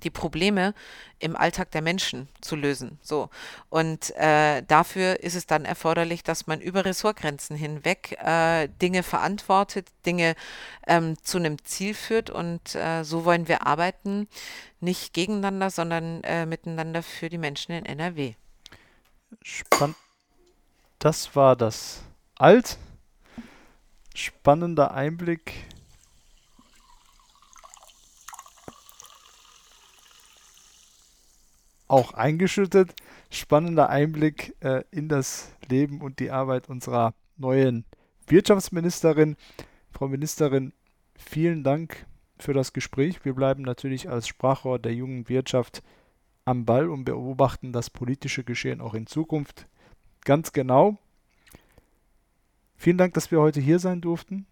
die 0.04 0.10
Probleme 0.10 0.74
im 1.20 1.38
Alltag 1.38 1.72
der 1.72 1.82
Menschen 1.82 2.28
zu 2.42 2.58
lösen. 2.58 3.00
So. 3.02 3.30
Und 3.70 4.14
äh, 4.18 4.64
dafür 4.64 5.22
ist 5.22 5.36
es 5.36 5.46
dann 5.46 5.64
erforderlich, 5.64 6.22
dass 6.22 6.46
man 6.46 6.60
über 6.60 6.84
Ressortgrenzen 6.84 7.56
hinweg 7.56 8.18
äh, 8.22 8.68
Dinge 8.82 9.04
verantwortet, 9.04 9.88
Dinge 10.06 10.36
ähm, 10.88 11.16
zu 11.24 11.38
einem 11.38 11.64
Ziel 11.64 11.94
führt. 11.94 12.30
Und 12.30 12.76
äh, 12.76 13.04
so 13.04 13.24
wollen 13.24 13.48
wir 13.48 13.66
arbeiten, 13.66 14.28
nicht 14.82 15.14
gegeneinander, 15.14 15.70
sondern 15.70 16.22
äh, 16.24 16.46
miteinander 16.46 17.02
für 17.02 17.30
die 17.30 17.38
Menschen 17.38 17.72
in 17.72 17.86
NRW. 17.86 18.34
Spann 19.42 19.96
das 21.02 21.36
war 21.36 21.56
das 21.56 22.04
Alt. 22.36 22.78
Spannender 24.14 24.94
Einblick 24.94 25.54
auch 31.88 32.14
eingeschüttet. 32.14 32.94
Spannender 33.32 33.90
Einblick 33.90 34.56
äh, 34.60 34.84
in 34.92 35.10
das 35.10 35.52
Leben 35.68 36.02
und 36.02 36.20
die 36.20 36.30
Arbeit 36.30 36.70
unserer 36.70 37.16
neuen 37.36 37.84
Wirtschaftsministerin. 38.28 39.38
Frau 39.90 40.08
Ministerin, 40.08 40.72
vielen 41.16 41.64
Dank 41.64 42.06
für 42.38 42.54
das 42.54 42.74
Gespräch. 42.74 43.26
Wir 43.26 43.34
bleiben 43.34 43.64
natürlich 43.64 44.08
als 44.08 44.28
Sprachrohr 44.28 44.78
der 44.78 44.94
jungen 44.94 45.28
Wirtschaft 45.30 45.82
am 46.46 46.66
Ball 46.66 46.90
und 46.90 47.06
beobachten 47.06 47.72
das 47.72 47.90
politische 47.90 48.44
Geschehen 48.44 48.82
auch 48.82 48.94
in 48.94 49.08
Zukunft 49.08 49.68
ganz 50.26 50.54
genau. 50.54 50.98
Vielen 52.78 52.98
Dank, 52.98 53.14
dass 53.14 53.32
wir 53.32 53.40
heute 53.40 53.62
hier 53.62 53.80
sein 53.80 54.02
durften 54.02 54.48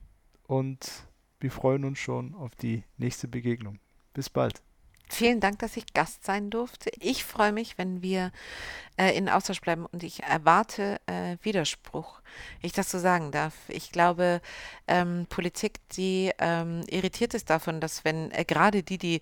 und 0.47 1.07
wir 1.39 1.51
freuen 1.51 1.85
uns 1.85 1.99
schon 1.99 2.35
auf 2.35 2.55
die 2.55 2.83
nächste 2.97 3.27
Begegnung. 3.27 3.79
Bis 4.13 4.29
bald. 4.29 4.61
Vielen 5.11 5.39
Dank, 5.39 5.57
dass 5.57 5.75
ich 5.75 5.93
Gast 5.93 6.23
sein 6.23 6.51
durfte. 6.51 6.91
Ich 6.99 7.23
freue 7.23 7.51
mich, 7.51 7.79
wenn 7.79 8.03
wir 8.03 8.31
äh, 8.95 9.17
in 9.17 9.27
Austausch 9.27 9.59
bleiben 9.59 9.87
und 9.87 10.03
ich 10.03 10.21
erwarte 10.21 11.01
äh, 11.07 11.37
Widerspruch, 11.41 12.21
ich 12.61 12.73
das 12.73 12.91
so 12.91 12.99
sagen 12.99 13.31
darf. 13.31 13.55
Ich 13.69 13.91
glaube, 13.91 14.39
ähm, 14.87 15.25
Politik, 15.27 15.79
die 15.93 16.31
ähm, 16.37 16.83
irritiert 16.87 17.33
ist 17.33 17.49
davon, 17.49 17.81
dass 17.81 18.05
wenn 18.05 18.29
äh, 18.29 18.45
gerade 18.45 18.83
die, 18.83 18.99
die 18.99 19.21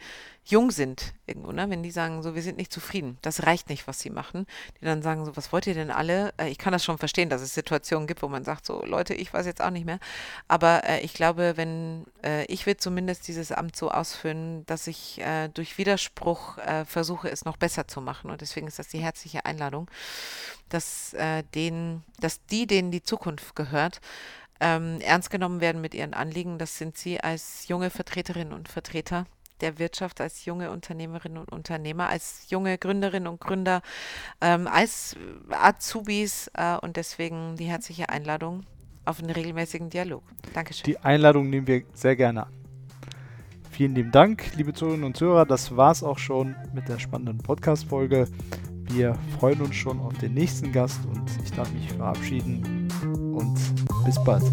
jung 0.49 0.71
sind, 0.71 1.13
irgendwo, 1.25 1.51
ne, 1.51 1.69
wenn 1.69 1.83
die 1.83 1.91
sagen, 1.91 2.23
so, 2.23 2.33
wir 2.33 2.41
sind 2.41 2.57
nicht 2.57 2.71
zufrieden, 2.71 3.17
das 3.21 3.45
reicht 3.45 3.69
nicht, 3.69 3.88
was 3.88 3.99
sie 3.99 4.10
machen, 4.10 4.45
die 4.79 4.86
dann 4.86 5.01
sagen, 5.01 5.25
so, 5.25 5.36
was 5.36 5.51
wollt 5.51 5.67
ihr 5.67 5.73
denn 5.73 5.91
alle? 5.91 6.33
Äh, 6.38 6.49
ich 6.49 6.57
kann 6.57 6.71
das 6.71 6.83
schon 6.83 6.97
verstehen, 6.97 7.29
dass 7.29 7.41
es 7.41 7.53
Situationen 7.53 8.07
gibt, 8.07 8.21
wo 8.21 8.27
man 8.27 8.43
sagt, 8.43 8.65
so, 8.65 8.83
Leute, 8.86 9.13
ich 9.13 9.33
weiß 9.33 9.45
jetzt 9.45 9.62
auch 9.62 9.69
nicht 9.69 9.86
mehr. 9.86 9.99
Aber 10.47 10.83
äh, 10.86 11.01
ich 11.01 11.13
glaube, 11.13 11.53
wenn, 11.57 12.05
äh, 12.23 12.45
ich 12.45 12.65
will 12.65 12.77
zumindest 12.77 13.27
dieses 13.27 13.51
Amt 13.51 13.75
so 13.75 13.91
ausführen, 13.91 14.65
dass 14.65 14.88
ich 14.88 15.19
äh, 15.19 15.49
durch 15.49 15.77
Widerspruch 15.77 16.57
äh, 16.60 16.86
versuche, 16.86 17.29
es 17.29 17.45
noch 17.45 17.57
besser 17.57 17.88
zu 17.88 18.01
machen. 18.01 18.31
Und 18.31 18.41
deswegen 18.41 18.67
ist 18.67 18.79
das 18.79 18.88
die 18.88 18.99
herzliche 18.99 19.45
Einladung, 19.45 19.89
dass, 20.69 21.13
äh, 21.13 21.43
denen, 21.55 22.03
dass 22.19 22.45
die, 22.45 22.67
denen 22.67 22.91
die 22.91 23.03
Zukunft 23.03 23.55
gehört, 23.55 23.99
ähm, 24.60 24.99
ernst 25.01 25.29
genommen 25.29 25.62
werden 25.62 25.81
mit 25.81 25.93
ihren 25.93 26.13
Anliegen. 26.13 26.57
Das 26.57 26.77
sind 26.77 26.97
Sie 26.97 27.19
als 27.21 27.67
junge 27.67 27.89
Vertreterinnen 27.89 28.53
und 28.53 28.69
Vertreter 28.69 29.25
der 29.62 29.80
Wirtschaft, 29.80 30.22
als 30.22 30.46
junge 30.46 30.72
Unternehmerinnen 30.72 31.38
und 31.38 31.52
Unternehmer, 31.52 32.10
als 32.10 32.46
junge 32.50 32.78
Gründerinnen 32.78 33.28
und 33.28 33.39
Gründer, 33.39 33.82
ähm, 34.41 34.67
als 34.67 35.15
Azubis 35.50 36.50
äh, 36.54 36.78
und 36.78 36.98
deswegen 36.98 37.56
die 37.58 37.65
herzliche 37.65 38.10
Einladung 38.10 38.63
auf 39.06 39.20
einen 39.20 39.30
regelmäßigen 39.30 39.89
Dialog. 39.89 40.24
Dankeschön. 40.54 40.84
Die 40.86 41.00
Einladung 41.00 41.50
nehmen 41.50 41.67
wir 41.67 41.84
sehr 41.93 42.15
gerne 42.15 42.48
an. 42.48 42.54
Vielen 43.72 43.93
lieben 43.96 44.12
Dank, 44.12 44.56
liebe 44.56 44.74
Zuhörerinnen 44.74 45.06
und 45.06 45.15
Zuhörer. 45.15 45.46
Das 45.46 45.78
war 45.78 45.91
es 45.91 46.02
auch 46.04 46.17
schon 46.17 46.56
mit 46.74 46.89
der 46.89 46.98
spannenden 47.00 47.38
Podcast-Folge. 47.38 48.28
Wir 48.89 49.15
freuen 49.38 49.62
uns 49.62 49.76
schon 49.76 50.00
auf 50.00 50.17
den 50.17 50.34
nächsten 50.34 50.72
Gast 50.72 51.00
und 51.06 51.30
ich 51.43 51.52
darf 51.52 51.72
mich 51.72 51.91
verabschieden 51.93 52.88
und 53.36 53.56
bis 54.05 54.18
bald. 54.24 54.43